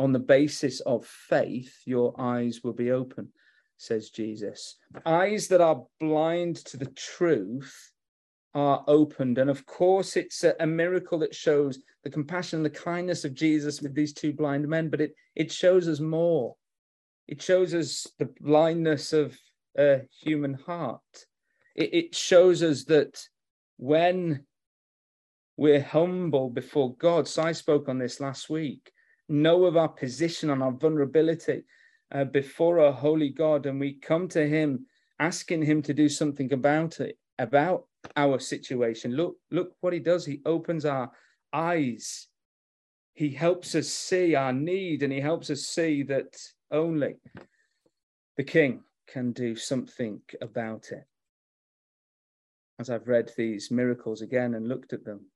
On 0.00 0.12
the 0.12 0.18
basis 0.18 0.80
of 0.80 1.04
faith, 1.04 1.82
your 1.84 2.18
eyes 2.18 2.62
will 2.64 2.72
be 2.72 2.90
open, 2.90 3.28
says 3.76 4.08
Jesus. 4.08 4.78
Eyes 5.04 5.46
that 5.48 5.60
are 5.60 5.84
blind 6.00 6.56
to 6.64 6.78
the 6.78 6.90
truth 6.96 7.92
are 8.54 8.82
opened. 8.86 9.36
And 9.36 9.50
of 9.50 9.66
course, 9.66 10.16
it's 10.16 10.42
a, 10.42 10.54
a, 10.58 10.66
miracle 10.66 11.18
that 11.18 11.34
shows 11.34 11.80
the 12.02 12.08
compassion 12.08 12.60
and 12.60 12.64
the 12.64 12.70
kindness 12.70 13.26
of 13.26 13.34
Jesus 13.34 13.82
with 13.82 13.94
these 13.94 14.14
two 14.14 14.32
blind 14.32 14.66
men, 14.66 14.88
but 14.88 15.02
it, 15.02 15.14
it 15.36 15.52
shows 15.52 15.86
us 15.86 16.00
more. 16.00 16.56
It 17.28 17.42
shows 17.42 17.74
us 17.74 18.06
the 18.18 18.30
blindness 18.40 19.12
of 19.12 19.38
a 19.76 20.00
human 20.22 20.54
heart. 20.54 21.26
It, 21.76 21.92
it 21.92 22.14
shows 22.14 22.62
us 22.62 22.84
that 22.84 23.22
when 23.76 24.46
we're 25.58 25.82
humble 25.82 26.48
before 26.48 26.96
God, 26.96 27.28
so 27.28 27.42
I 27.42 27.52
spoke 27.52 27.86
on 27.86 27.98
this 27.98 28.18
last 28.18 28.48
week, 28.48 28.90
know 29.30 29.64
of 29.64 29.76
our 29.76 29.88
position 29.88 30.50
and 30.50 30.62
our 30.62 30.72
vulnerability 30.72 31.62
uh, 32.12 32.24
before 32.24 32.80
our 32.80 32.92
holy 32.92 33.30
God, 33.30 33.66
and 33.66 33.78
we 33.78 33.94
come 33.94 34.28
to 34.28 34.46
Him 34.46 34.86
asking 35.18 35.62
Him 35.62 35.80
to 35.82 35.94
do 35.94 36.08
something 36.08 36.52
about 36.52 37.00
it, 37.00 37.18
about 37.38 37.86
our 38.16 38.38
situation. 38.38 39.16
Look, 39.16 39.36
look 39.50 39.72
what 39.80 39.92
he 39.92 39.98
does. 39.98 40.24
He 40.24 40.40
opens 40.44 40.84
our 40.84 41.10
eyes. 41.52 42.28
He 43.14 43.30
helps 43.30 43.74
us 43.74 43.88
see 43.88 44.34
our 44.34 44.52
need 44.52 45.02
and 45.02 45.12
he 45.12 45.20
helps 45.20 45.50
us 45.50 45.62
see 45.62 46.02
that 46.04 46.36
only 46.70 47.16
the 48.36 48.44
king 48.44 48.82
can 49.06 49.32
do 49.32 49.56
something 49.56 50.20
about 50.40 50.92
it. 50.92 51.04
As 52.78 52.88
I've 52.88 53.08
read 53.08 53.30
these 53.36 53.70
miracles 53.70 54.22
again 54.22 54.54
and 54.54 54.68
looked 54.68 54.92
at 54.92 55.04
them, 55.04 55.26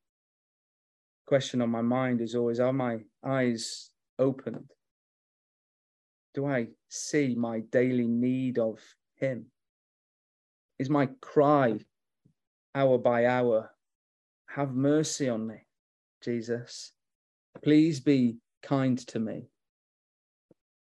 question 1.26 1.62
on 1.62 1.70
my 1.70 1.82
mind 1.82 2.20
is 2.20 2.34
always 2.34 2.60
are 2.60 2.72
my 2.72 3.00
eyes 3.24 3.90
opened? 4.18 4.70
Do 6.34 6.46
I 6.46 6.68
see 6.88 7.34
my 7.34 7.60
daily 7.60 8.06
need 8.06 8.58
of 8.58 8.80
him? 9.16 9.46
Is 10.78 10.90
my 10.90 11.08
cry 11.20 11.78
hour 12.74 12.98
by 12.98 13.26
hour. 13.26 13.70
Have 14.48 14.74
mercy 14.74 15.28
on 15.28 15.46
me, 15.46 15.66
Jesus. 16.22 16.92
Please 17.62 18.00
be 18.00 18.36
kind 18.62 18.98
to 19.08 19.18
me. 19.18 19.48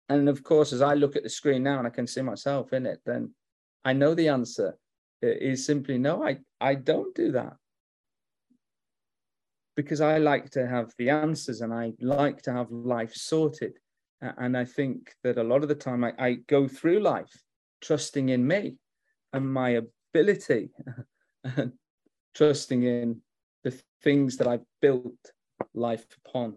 And 0.09 0.29
of 0.29 0.43
course, 0.43 0.73
as 0.73 0.81
I 0.81 0.93
look 0.93 1.15
at 1.15 1.23
the 1.23 1.29
screen 1.29 1.63
now 1.63 1.79
and 1.79 1.87
I 1.87 1.91
can 1.91 2.07
see 2.07 2.21
myself 2.21 2.73
in 2.73 2.85
it, 2.85 2.99
then 3.05 3.33
I 3.85 3.93
know 3.93 4.13
the 4.13 4.29
answer 4.29 4.77
is 5.21 5.65
simply 5.65 5.97
no, 5.97 6.23
I, 6.23 6.39
I 6.59 6.75
don't 6.75 7.15
do 7.15 7.31
that. 7.33 7.55
Because 9.75 10.01
I 10.01 10.17
like 10.19 10.49
to 10.51 10.67
have 10.67 10.91
the 10.97 11.09
answers 11.09 11.61
and 11.61 11.73
I 11.73 11.93
like 11.99 12.41
to 12.43 12.53
have 12.53 12.71
life 12.71 13.13
sorted. 13.15 13.73
And 14.21 14.55
I 14.55 14.65
think 14.65 15.13
that 15.23 15.37
a 15.37 15.43
lot 15.43 15.63
of 15.63 15.69
the 15.69 15.75
time 15.75 16.03
I, 16.03 16.13
I 16.17 16.33
go 16.47 16.67
through 16.67 16.99
life 16.99 17.33
trusting 17.81 18.29
in 18.29 18.47
me 18.47 18.77
and 19.33 19.51
my 19.51 19.81
ability 20.13 20.69
and 21.43 21.73
trusting 22.33 22.83
in 22.83 23.21
the 23.63 23.77
things 24.01 24.37
that 24.37 24.47
I've 24.47 24.65
built 24.81 25.31
life 25.73 26.05
upon. 26.25 26.55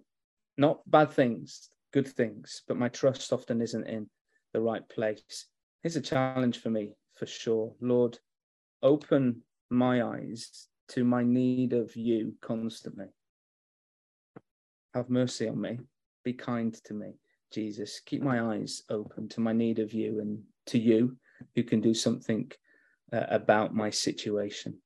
Not 0.57 0.89
bad 0.91 1.11
things, 1.11 1.71
good 1.93 2.07
things, 2.07 2.63
but 2.69 2.77
my 2.77 2.89
trust 2.89 3.33
often 3.33 3.61
isn't 3.61 3.87
in 3.87 4.09
the 4.53 4.61
right 4.61 4.87
place. 4.89 5.47
Here's 5.83 5.97
a 5.97 6.01
challenge 6.01 6.61
for 6.61 6.71
me, 6.71 6.93
for 7.15 7.27
sure. 7.27 7.73
Lord, 7.81 8.19
open 8.83 9.43
my 9.71 10.03
eyes 10.03 10.69
to 10.89 11.05
my 11.05 11.23
need 11.23 11.73
of 11.73 11.95
you 11.97 12.35
constantly. 12.41 13.07
Have 14.95 15.11
mercy 15.11 15.49
on 15.49 15.61
me. 15.61 15.79
Be 16.25 16.33
kind 16.33 16.75
to 16.85 16.95
me, 16.95 17.15
Jesus. 17.53 18.01
Keep 18.05 18.23
my 18.23 18.55
eyes 18.55 18.83
open 18.89 19.29
to 19.31 19.41
my 19.41 19.53
need 19.53 19.79
of 19.79 19.93
you 19.93 20.21
and 20.21 20.43
to 20.67 20.79
you 20.79 21.17
who 21.55 21.63
can 21.63 21.81
do 21.81 21.95
something 21.95 22.51
uh, 23.13 23.25
about 23.29 23.75
my 23.75 23.91
situation. 23.91 24.79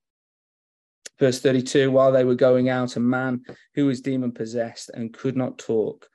Verse 1.18 1.40
32 1.40 1.90
While 1.90 2.12
they 2.12 2.24
were 2.24 2.34
going 2.34 2.68
out, 2.68 2.96
a 2.96 3.00
man 3.00 3.42
who 3.74 3.86
was 3.86 4.00
demon 4.00 4.32
possessed 4.32 4.90
and 4.94 5.12
could 5.12 5.36
not 5.36 5.58
talk 5.58 6.08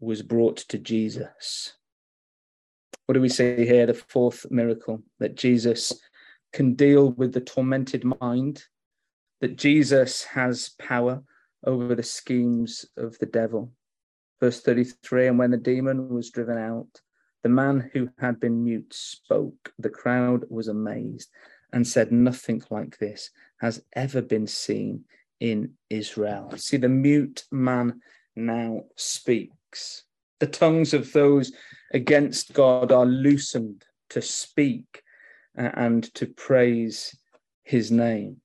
was 0.00 0.22
brought 0.22 0.58
to 0.58 0.78
Jesus. 0.78 1.72
What 3.06 3.14
do 3.14 3.20
we 3.20 3.28
see 3.28 3.64
here? 3.64 3.86
The 3.86 3.94
fourth 3.94 4.46
miracle 4.50 5.02
that 5.18 5.34
Jesus 5.36 5.92
can 6.52 6.74
deal 6.74 7.12
with 7.12 7.32
the 7.32 7.40
tormented 7.40 8.04
mind, 8.20 8.64
that 9.40 9.56
Jesus 9.56 10.24
has 10.24 10.70
power 10.78 11.22
over 11.64 11.94
the 11.94 12.02
schemes 12.02 12.86
of 12.96 13.18
the 13.18 13.26
devil. 13.26 13.72
Verse 14.40 14.60
33 14.60 15.28
And 15.28 15.38
when 15.38 15.50
the 15.50 15.56
demon 15.56 16.08
was 16.08 16.30
driven 16.30 16.58
out, 16.58 17.00
the 17.42 17.48
man 17.48 17.90
who 17.92 18.08
had 18.18 18.40
been 18.40 18.64
mute 18.64 18.92
spoke. 18.92 19.72
The 19.78 19.90
crowd 19.90 20.44
was 20.48 20.68
amazed 20.68 21.30
and 21.72 21.86
said, 21.86 22.12
Nothing 22.12 22.62
like 22.70 22.98
this 22.98 23.30
has 23.60 23.82
ever 23.94 24.22
been 24.22 24.46
seen 24.46 25.04
in 25.40 25.74
Israel. 25.90 26.52
See, 26.56 26.76
the 26.76 26.88
mute 26.88 27.44
man 27.50 28.00
now 28.34 28.82
speaks. 28.96 30.04
The 30.40 30.46
tongues 30.46 30.94
of 30.94 31.12
those 31.12 31.52
against 31.92 32.52
God 32.52 32.92
are 32.92 33.06
loosened 33.06 33.84
to 34.10 34.22
speak 34.22 35.02
uh, 35.56 35.70
and 35.74 36.12
to 36.14 36.26
praise 36.26 37.16
his 37.64 37.90
name. 37.90 38.40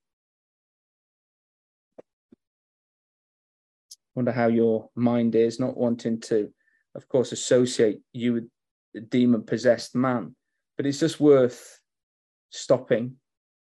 Wonder 4.15 4.31
how 4.31 4.47
your 4.47 4.89
mind 4.95 5.35
is, 5.35 5.59
not 5.59 5.77
wanting 5.77 6.19
to, 6.21 6.51
of 6.95 7.07
course, 7.07 7.31
associate 7.31 7.99
you 8.11 8.33
with 8.33 8.49
a 8.95 9.01
demon 9.01 9.43
possessed 9.43 9.95
man, 9.95 10.35
but 10.77 10.85
it's 10.85 10.99
just 10.99 11.19
worth 11.19 11.79
stopping 12.51 13.15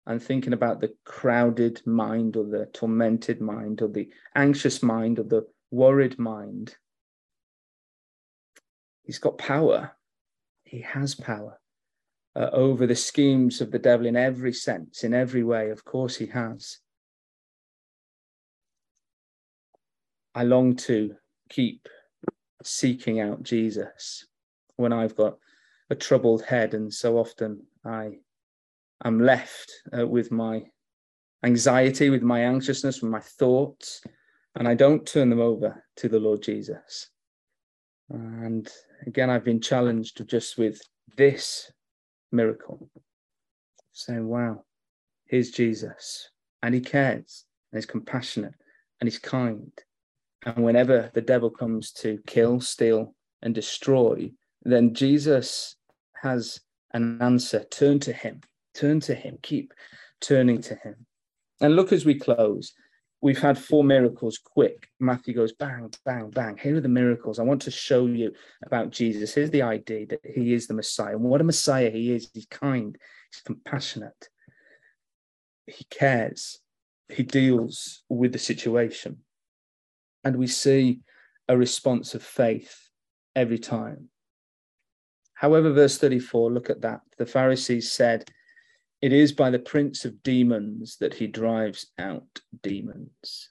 and 0.06 0.22
thinking 0.22 0.54
about 0.54 0.82
the 0.82 0.94
crowded 1.06 1.82
mind 1.86 2.36
or 2.36 2.44
the 2.44 2.66
tormented 2.74 3.40
mind 3.40 3.82
or 3.82 3.88
the 3.88 4.10
anxious 4.36 4.84
mind 4.84 5.20
or 5.20 5.24
the 5.24 5.46
worried 5.70 6.20
mind. 6.20 6.76
He's 9.04 9.20
got 9.20 9.38
power. 9.38 9.96
He 10.64 10.82
has 10.82 11.16
power 11.16 11.60
uh, 12.36 12.50
over 12.52 12.88
the 12.88 12.96
schemes 12.96 13.62
of 13.62 13.72
the 13.72 13.80
devil 13.80 14.06
in 14.06 14.16
every 14.16 14.54
sense, 14.54 15.04
in 15.04 15.14
every 15.14 15.44
way. 15.44 15.70
Of 15.70 15.86
course, 15.86 16.16
he 16.18 16.28
has. 16.28 16.80
I 20.34 20.44
long 20.44 20.76
to 20.78 21.16
keep 21.50 21.88
seeking 22.64 23.20
out 23.20 23.44
Jesus 23.44 24.26
when 24.78 24.94
I've 24.94 25.16
got 25.16 25.38
a 25.90 25.96
troubled 25.96 26.44
head, 26.44 26.74
and 26.74 26.94
so 26.94 27.18
often 27.18 27.64
I 27.86 28.20
I'm 29.04 29.20
left 29.20 29.72
uh, 29.98 30.08
with 30.08 30.32
my 30.32 30.64
anxiety, 31.44 32.10
with 32.10 32.22
my 32.22 32.42
anxiousness, 32.42 33.02
with 33.02 33.12
my 33.12 33.20
thoughts, 33.20 34.02
and 34.56 34.68
I 34.68 34.76
don't 34.76 35.06
turn 35.06 35.30
them 35.30 35.42
over 35.42 35.84
to 35.98 36.08
the 36.08 36.20
Lord 36.20 36.42
Jesus. 36.42 37.10
And 38.10 38.70
again, 39.08 39.30
I've 39.30 39.44
been 39.44 39.62
challenged 39.62 40.28
just 40.28 40.58
with 40.58 40.80
this 41.18 41.72
miracle, 42.32 42.90
saying, 43.92 44.28
wow, 44.28 44.64
here's 45.26 45.52
Jesus, 45.52 46.30
and 46.62 46.76
he 46.76 46.82
cares, 46.82 47.46
and 47.72 47.78
he's 47.78 47.86
compassionate, 47.86 48.54
and 49.00 49.08
he's 49.08 49.20
kind. 49.20 49.72
And 50.46 50.64
whenever 50.64 51.12
the 51.14 51.22
devil 51.22 51.50
comes 51.50 51.92
to 51.94 52.20
kill, 52.26 52.62
steal, 52.62 53.16
and 53.42 53.54
destroy, 53.54 54.32
then 54.64 54.94
Jesus 54.94 55.76
has 56.22 56.62
an 56.94 57.22
answer. 57.22 57.64
Turn 57.64 58.00
to 58.00 58.14
him 58.14 58.42
Turn 58.74 59.00
to 59.02 59.16
Him, 59.16 59.38
keep 59.42 59.74
turning 60.20 60.62
to 60.62 60.76
Him. 60.76 61.06
And 61.60 61.76
look 61.76 61.92
as 61.92 62.06
we 62.06 62.16
close 62.16 62.74
we've 63.24 63.40
had 63.40 63.56
four 63.56 63.84
miracles 63.84 64.40
quick. 64.44 64.88
Matthew 65.00 65.36
goes 65.36 65.54
bang, 65.54 65.92
bang, 66.04 66.32
bang. 66.32 66.58
Here 66.58 66.78
are 66.78 66.82
the 66.82 66.90
miracles. 66.90 67.38
I 67.38 67.44
want 67.44 67.62
to 67.62 67.70
show 67.70 68.08
you 68.08 68.32
about 68.66 68.90
Jesus. 68.90 69.36
Here's 69.36 69.52
the 69.52 69.62
idea 69.62 70.08
that 70.08 70.22
he 70.26 70.56
is 70.56 70.66
the 70.66 70.74
Messiah. 70.74 71.16
And 71.16 71.26
what 71.26 71.40
a 71.40 71.44
Messiah 71.44 71.92
he 71.92 72.14
is. 72.14 72.32
He's 72.34 72.48
kind, 72.48 72.98
he's 73.32 73.42
compassionate, 73.42 74.30
he 75.68 75.84
cares, 75.92 76.62
he 77.10 77.22
deals 77.22 78.02
with 78.10 78.34
the 78.34 78.40
situation. 78.40 79.20
And 80.24 80.36
we 80.36 80.48
see 80.48 81.00
a 81.48 81.58
response 81.58 82.14
of 82.16 82.24
faith 82.24 82.90
every 83.36 83.60
time. 83.60 84.10
However, 85.34 85.72
verse 85.72 85.98
34, 85.98 86.52
look 86.52 86.70
at 86.70 86.82
that. 86.82 87.02
The 87.18 87.26
Pharisees 87.26 87.92
said, 87.92 88.30
It 89.02 89.12
is 89.12 89.32
by 89.32 89.50
the 89.50 89.60
prince 89.60 90.06
of 90.06 90.22
demons 90.22 90.98
that 90.98 91.16
he 91.16 91.28
drives 91.28 91.88
out 91.98 92.42
demons. 92.62 93.50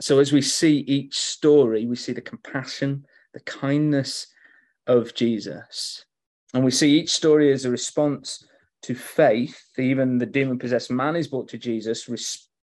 So, 0.00 0.18
as 0.20 0.32
we 0.32 0.42
see 0.42 0.78
each 0.80 1.18
story, 1.18 1.86
we 1.86 1.96
see 1.96 2.12
the 2.12 2.20
compassion, 2.20 3.06
the 3.32 3.40
kindness 3.40 4.26
of 4.86 5.14
Jesus. 5.14 6.04
And 6.54 6.64
we 6.64 6.70
see 6.70 6.98
each 6.98 7.10
story 7.10 7.52
as 7.52 7.64
a 7.64 7.70
response 7.70 8.46
to 8.82 8.94
faith. 8.94 9.60
Even 9.76 10.18
the 10.18 10.26
demon 10.26 10.58
possessed 10.58 10.90
man 10.90 11.16
is 11.16 11.28
brought 11.28 11.48
to 11.48 11.58
Jesus, 11.58 12.08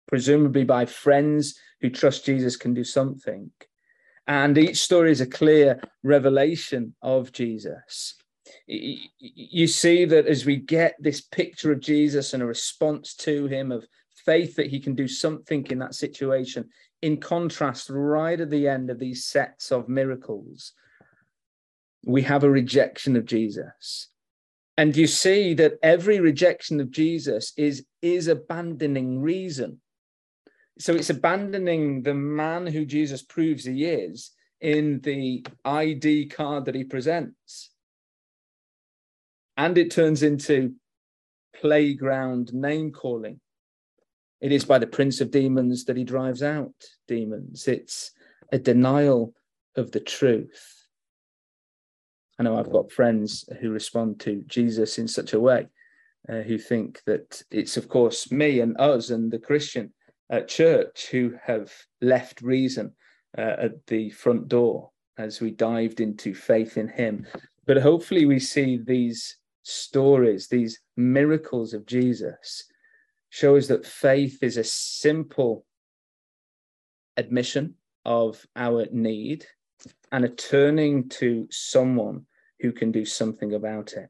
presumably 0.06 0.64
by 0.64 0.86
friends 0.86 1.58
who 1.84 1.90
trust 1.90 2.24
Jesus 2.24 2.56
can 2.56 2.72
do 2.72 2.82
something. 2.82 3.50
And 4.26 4.56
each 4.56 4.78
story 4.78 5.12
is 5.12 5.20
a 5.20 5.26
clear 5.26 5.82
revelation 6.02 6.94
of 7.02 7.30
Jesus 7.30 8.14
you 8.66 9.66
see 9.66 10.04
that 10.04 10.26
as 10.26 10.44
we 10.44 10.56
get 10.56 10.96
this 10.98 11.20
picture 11.20 11.72
of 11.72 11.80
Jesus 11.80 12.34
and 12.34 12.42
a 12.42 12.46
response 12.46 13.14
to 13.16 13.46
him 13.46 13.72
of 13.72 13.86
faith 14.24 14.56
that 14.56 14.68
he 14.68 14.80
can 14.80 14.94
do 14.94 15.08
something 15.08 15.66
in 15.66 15.78
that 15.78 15.94
situation, 15.94 16.68
in 17.02 17.18
contrast, 17.18 17.90
right 17.90 18.40
at 18.40 18.50
the 18.50 18.68
end 18.68 18.90
of 18.90 18.98
these 18.98 19.26
sets 19.26 19.70
of 19.70 19.88
miracles, 19.88 20.72
we 22.06 22.22
have 22.22 22.44
a 22.44 22.50
rejection 22.50 23.16
of 23.16 23.26
Jesus. 23.26 24.08
And 24.76 24.96
you 24.96 25.06
see 25.06 25.54
that 25.54 25.74
every 25.82 26.20
rejection 26.20 26.80
of 26.80 26.90
Jesus 26.90 27.52
is, 27.56 27.84
is 28.02 28.28
abandoning 28.28 29.20
reason. 29.20 29.80
So 30.78 30.94
it's 30.94 31.10
abandoning 31.10 32.02
the 32.02 32.14
man 32.14 32.66
who 32.66 32.84
Jesus 32.84 33.22
proves 33.22 33.64
he 33.64 33.84
is 33.84 34.32
in 34.60 35.00
the 35.00 35.44
ID 35.64 36.26
card 36.26 36.64
that 36.64 36.74
he 36.74 36.84
presents 36.84 37.70
and 39.56 39.78
it 39.78 39.90
turns 39.90 40.22
into 40.22 40.74
playground 41.60 42.52
name 42.52 42.90
calling. 42.90 43.40
It 44.40 44.52
is 44.52 44.64
by 44.64 44.78
the 44.78 44.86
prince 44.86 45.20
of 45.20 45.30
demons 45.30 45.84
that 45.84 45.96
he 45.96 46.04
drives 46.04 46.42
out 46.42 46.74
demons. 47.06 47.68
It's 47.68 48.10
a 48.52 48.58
denial 48.58 49.32
of 49.76 49.92
the 49.92 50.00
truth. 50.00 50.86
I 52.38 52.42
know 52.42 52.58
I've 52.58 52.72
got 52.72 52.92
friends 52.92 53.48
who 53.60 53.70
respond 53.70 54.20
to 54.20 54.42
Jesus 54.46 54.98
in 54.98 55.06
such 55.06 55.32
a 55.32 55.40
way, 55.40 55.68
uh, 56.28 56.40
who 56.40 56.58
think 56.58 57.00
that 57.06 57.42
it's, 57.50 57.76
of 57.76 57.88
course, 57.88 58.32
me 58.32 58.60
and 58.60 58.76
us 58.78 59.10
and 59.10 59.30
the 59.30 59.38
Christian 59.38 59.92
uh, 60.30 60.40
church 60.40 61.08
who 61.10 61.34
have 61.42 61.72
left 62.00 62.40
reason 62.40 62.92
uh, 63.36 63.56
at 63.58 63.86
the 63.86 64.10
front 64.10 64.48
door 64.48 64.90
as 65.18 65.40
we 65.40 65.50
dived 65.50 66.00
into 66.00 66.34
faith 66.34 66.76
in 66.76 66.88
Him. 66.88 67.26
But 67.66 67.80
hopefully, 67.80 68.26
we 68.26 68.38
see 68.38 68.76
these 68.76 69.36
stories, 69.62 70.48
these 70.48 70.80
miracles 70.96 71.72
of 71.72 71.86
Jesus, 71.86 72.64
show 73.30 73.56
us 73.56 73.66
that 73.68 73.86
faith 73.86 74.42
is 74.42 74.56
a 74.56 74.64
simple 74.64 75.64
admission 77.16 77.74
of 78.04 78.44
our 78.56 78.86
need 78.92 79.46
and 80.12 80.24
a 80.24 80.28
turning 80.28 81.08
to 81.08 81.46
someone 81.50 82.26
who 82.60 82.72
can 82.72 82.92
do 82.92 83.04
something 83.04 83.54
about 83.54 83.94
it. 83.94 84.08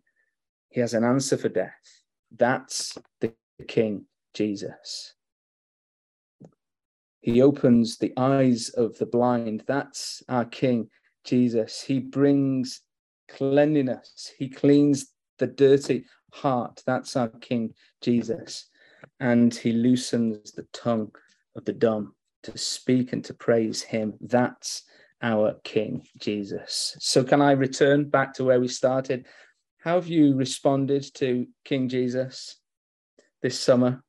He 0.71 0.81
has 0.81 0.95
an 0.95 1.05
answer 1.05 1.37
for 1.37 1.49
death. 1.49 2.03
That's 2.37 2.99
the 3.21 3.33
King 3.69 4.07
Jesus. 4.35 5.15
He 7.25 7.41
opens 7.41 7.97
the 7.97 8.13
eyes 8.19 8.69
of 8.77 8.99
the 8.99 9.07
blind. 9.07 9.65
That's 9.67 10.23
our 10.29 10.45
King 10.45 10.91
Jesus. 11.25 11.81
He 11.81 11.99
brings 11.99 12.83
cleanliness. 13.31 14.31
He 14.37 14.51
cleans 14.51 15.07
the 15.39 15.47
dirty 15.47 16.05
heart. 16.35 16.83
That's 16.85 17.17
our 17.17 17.29
King 17.29 17.73
Jesus. 18.03 18.69
And 19.21 19.55
he 19.55 19.73
loosens 19.73 20.53
the 20.53 20.67
tongue 20.75 21.13
of 21.57 21.65
the 21.65 21.73
dumb 21.73 22.15
to 22.43 22.59
speak 22.59 23.15
and 23.15 23.25
to 23.25 23.33
praise 23.33 23.81
him. 23.81 24.13
That's 24.21 24.83
our 25.23 25.55
King 25.65 26.07
Jesus. 26.19 26.95
So, 27.01 27.25
can 27.25 27.41
I 27.41 27.53
return 27.53 28.11
back 28.11 28.35
to 28.35 28.45
where 28.45 28.61
we 28.61 28.69
started? 28.69 29.25
How 29.79 29.95
have 29.95 30.09
you 30.09 30.37
responded 30.37 31.07
to 31.15 31.47
King 31.65 31.89
Jesus 31.89 32.61
this 33.41 33.59
summer? 33.59 34.05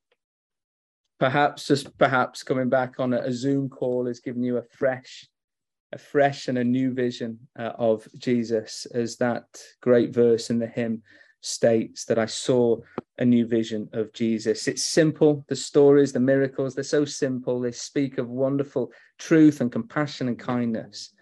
Perhaps, 1.19 1.67
just 1.67 1.97
perhaps 1.97 2.43
coming 2.43 2.69
back 2.69 2.99
on 2.99 3.13
a, 3.13 3.31
Zoom 3.31 3.69
call 3.69 4.05
has 4.07 4.19
given 4.19 4.43
you 4.43 4.57
a 4.57 4.63
fresh 4.63 5.27
a 5.95 5.97
fresh 5.97 6.49
and 6.49 6.57
a 6.57 6.63
new 6.63 6.93
vision 6.93 7.39
uh, 7.57 7.71
of 7.77 8.05
Jesus, 8.17 8.85
as 8.93 9.15
that 9.15 9.45
great 9.81 10.13
verse 10.13 10.49
in 10.49 10.59
the 10.59 10.67
hymn 10.67 11.01
states 11.39 12.05
that 12.05 12.19
I 12.19 12.25
saw 12.25 12.77
a 13.17 13.23
new 13.23 13.47
vision 13.47 13.87
of 13.93 14.11
Jesus. 14.11 14.67
It's 14.67 14.83
simple, 14.83 15.45
the 15.47 15.55
stories, 15.55 16.11
the 16.11 16.19
miracles, 16.19 16.75
they're 16.75 16.83
so 16.83 17.05
simple. 17.05 17.61
They 17.61 17.71
speak 17.71 18.17
of 18.17 18.27
wonderful 18.27 18.91
truth 19.19 19.61
and 19.61 19.71
compassion 19.71 20.27
and 20.27 20.37
kindness. 20.37 21.13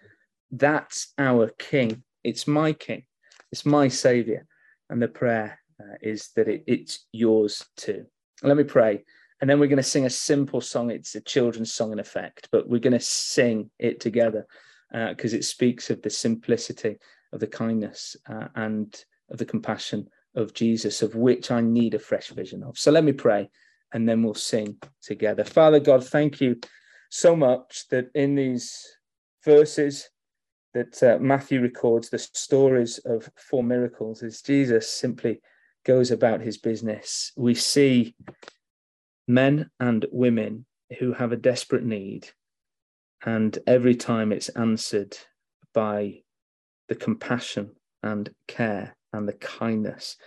That's 0.49 1.13
our 1.17 1.49
King. 1.59 2.03
It's 2.23 2.47
my 2.47 2.73
King, 2.73 3.03
it's 3.51 3.65
my 3.65 3.89
Savior. 3.89 4.47
And 4.89 5.01
the 5.01 5.07
prayer 5.07 5.59
uh, 5.79 5.97
is 6.01 6.29
that 6.35 6.47
it, 6.47 6.63
it's 6.67 7.05
yours 7.11 7.63
too. 7.77 8.05
Let 8.41 8.57
me 8.57 8.63
pray 8.63 9.03
and 9.43 9.49
then 9.49 9.59
we're 9.59 9.67
going 9.67 9.75
to 9.75 9.83
sing 9.83 10.05
a 10.05 10.09
simple 10.09 10.61
song. 10.61 10.89
It's 10.89 11.15
a 11.15 11.19
children's 11.19 11.73
song 11.73 11.91
in 11.91 11.99
effect, 11.99 12.47
but 12.49 12.69
we're 12.69 12.79
going 12.79 12.93
to 12.93 12.99
sing 13.01 13.69
it 13.77 13.99
together 13.99 14.47
because 14.89 15.33
uh, 15.33 15.35
it 15.35 15.43
speaks 15.43 15.89
of 15.89 16.01
the 16.01 16.09
simplicity 16.09 16.95
of 17.33 17.41
the 17.41 17.47
kindness 17.47 18.15
uh, 18.29 18.47
and 18.55 19.03
of 19.29 19.39
the 19.39 19.45
compassion 19.45 20.07
of 20.33 20.53
Jesus, 20.53 21.01
of 21.01 21.15
which 21.15 21.51
I 21.51 21.59
need 21.59 21.93
a 21.93 21.99
fresh 21.99 22.29
vision 22.29 22.63
of. 22.63 22.77
So 22.77 22.89
let 22.89 23.03
me 23.03 23.11
pray 23.11 23.49
and 23.91 24.07
then 24.07 24.23
we'll 24.23 24.33
sing 24.33 24.77
together. 25.01 25.43
Father 25.43 25.81
God, 25.81 26.07
thank 26.07 26.39
you 26.39 26.55
so 27.09 27.35
much 27.35 27.89
that 27.89 28.11
in 28.15 28.35
these 28.35 28.95
verses 29.43 30.09
that 30.73 31.03
uh, 31.03 31.17
Matthew 31.19 31.59
records, 31.59 32.09
the 32.09 32.17
stories 32.17 32.97
of 32.99 33.29
four 33.35 33.61
miracles, 33.61 34.23
as 34.23 34.41
Jesus 34.41 34.89
simply 34.89 35.41
goes 35.85 36.11
about 36.11 36.39
his 36.39 36.57
business, 36.57 37.33
we 37.35 37.53
see 37.53 38.15
men 39.27 39.69
and 39.79 40.05
women 40.11 40.65
who 40.99 41.13
have 41.13 41.31
a 41.31 41.37
desperate 41.37 41.83
need. 41.83 42.29
And 43.25 43.57
every 43.65 43.95
time 43.95 44.31
it's 44.31 44.49
answered 44.49 45.17
by 45.73 46.23
the 46.89 46.95
compassion 46.95 47.71
and 48.01 48.29
care 48.47 48.95
and 49.13 49.27
the 49.27 49.33
kindness 49.33 50.17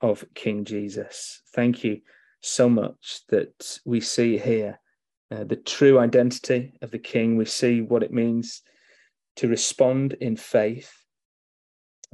of 0.00 0.24
King 0.34 0.64
Jesus. 0.64 1.42
Thank 1.54 1.82
you 1.82 2.00
so 2.40 2.68
much 2.68 3.20
that 3.28 3.78
we 3.84 4.00
see 4.00 4.38
here 4.38 4.78
uh, 5.30 5.44
the 5.44 5.56
true 5.56 5.98
identity 5.98 6.74
of 6.82 6.90
the 6.90 6.98
King. 6.98 7.36
We 7.36 7.46
see 7.46 7.80
what 7.80 8.02
it 8.02 8.12
means 8.12 8.62
to 9.36 9.48
respond 9.48 10.12
in 10.20 10.36
faith. 10.36 10.92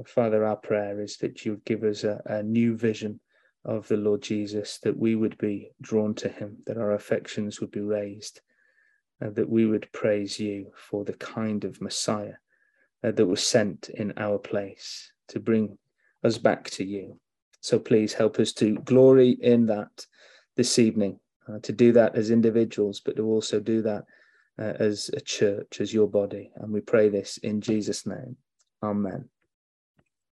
Father, 0.05 0.45
our 0.45 0.55
prayer 0.55 0.99
is 1.01 1.17
that 1.17 1.45
you 1.45 1.51
would 1.51 1.65
give 1.65 1.83
us 1.83 2.03
a, 2.03 2.21
a 2.25 2.41
new 2.41 2.75
vision 2.75 3.19
of 3.63 3.87
the 3.87 3.97
Lord 3.97 4.21
Jesus, 4.21 4.79
that 4.79 4.97
we 4.97 5.15
would 5.15 5.37
be 5.37 5.71
drawn 5.81 6.13
to 6.15 6.29
him, 6.29 6.57
that 6.65 6.77
our 6.77 6.93
affections 6.93 7.61
would 7.61 7.71
be 7.71 7.81
raised, 7.81 8.41
uh, 9.23 9.29
that 9.31 9.49
we 9.49 9.65
would 9.65 9.91
praise 9.91 10.39
you 10.39 10.71
for 10.75 11.05
the 11.05 11.13
kind 11.13 11.63
of 11.63 11.81
Messiah 11.81 12.33
uh, 13.03 13.11
that 13.11 13.25
was 13.25 13.45
sent 13.45 13.89
in 13.89 14.13
our 14.17 14.37
place 14.37 15.11
to 15.29 15.39
bring 15.39 15.77
us 16.23 16.37
back 16.37 16.69
to 16.71 16.83
you. 16.83 17.19
So 17.61 17.77
please 17.77 18.13
help 18.13 18.39
us 18.39 18.53
to 18.53 18.75
glory 18.79 19.37
in 19.41 19.67
that 19.67 20.05
this 20.55 20.79
evening, 20.79 21.19
uh, 21.47 21.59
to 21.59 21.71
do 21.71 21.91
that 21.93 22.15
as 22.15 22.31
individuals, 22.31 22.99
but 22.99 23.15
to 23.17 23.25
also 23.25 23.59
do 23.59 23.81
that 23.83 24.05
uh, 24.59 24.73
as 24.79 25.09
a 25.13 25.21
church, 25.21 25.79
as 25.79 25.93
your 25.93 26.07
body. 26.07 26.51
And 26.55 26.71
we 26.71 26.81
pray 26.81 27.09
this 27.09 27.37
in 27.37 27.61
Jesus' 27.61 28.05
name. 28.07 28.37
Amen. 28.83 29.29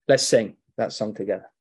Let's 0.08 0.24
sing 0.24 0.58
that 0.76 0.92
song 0.92 1.14
together. 1.14 1.53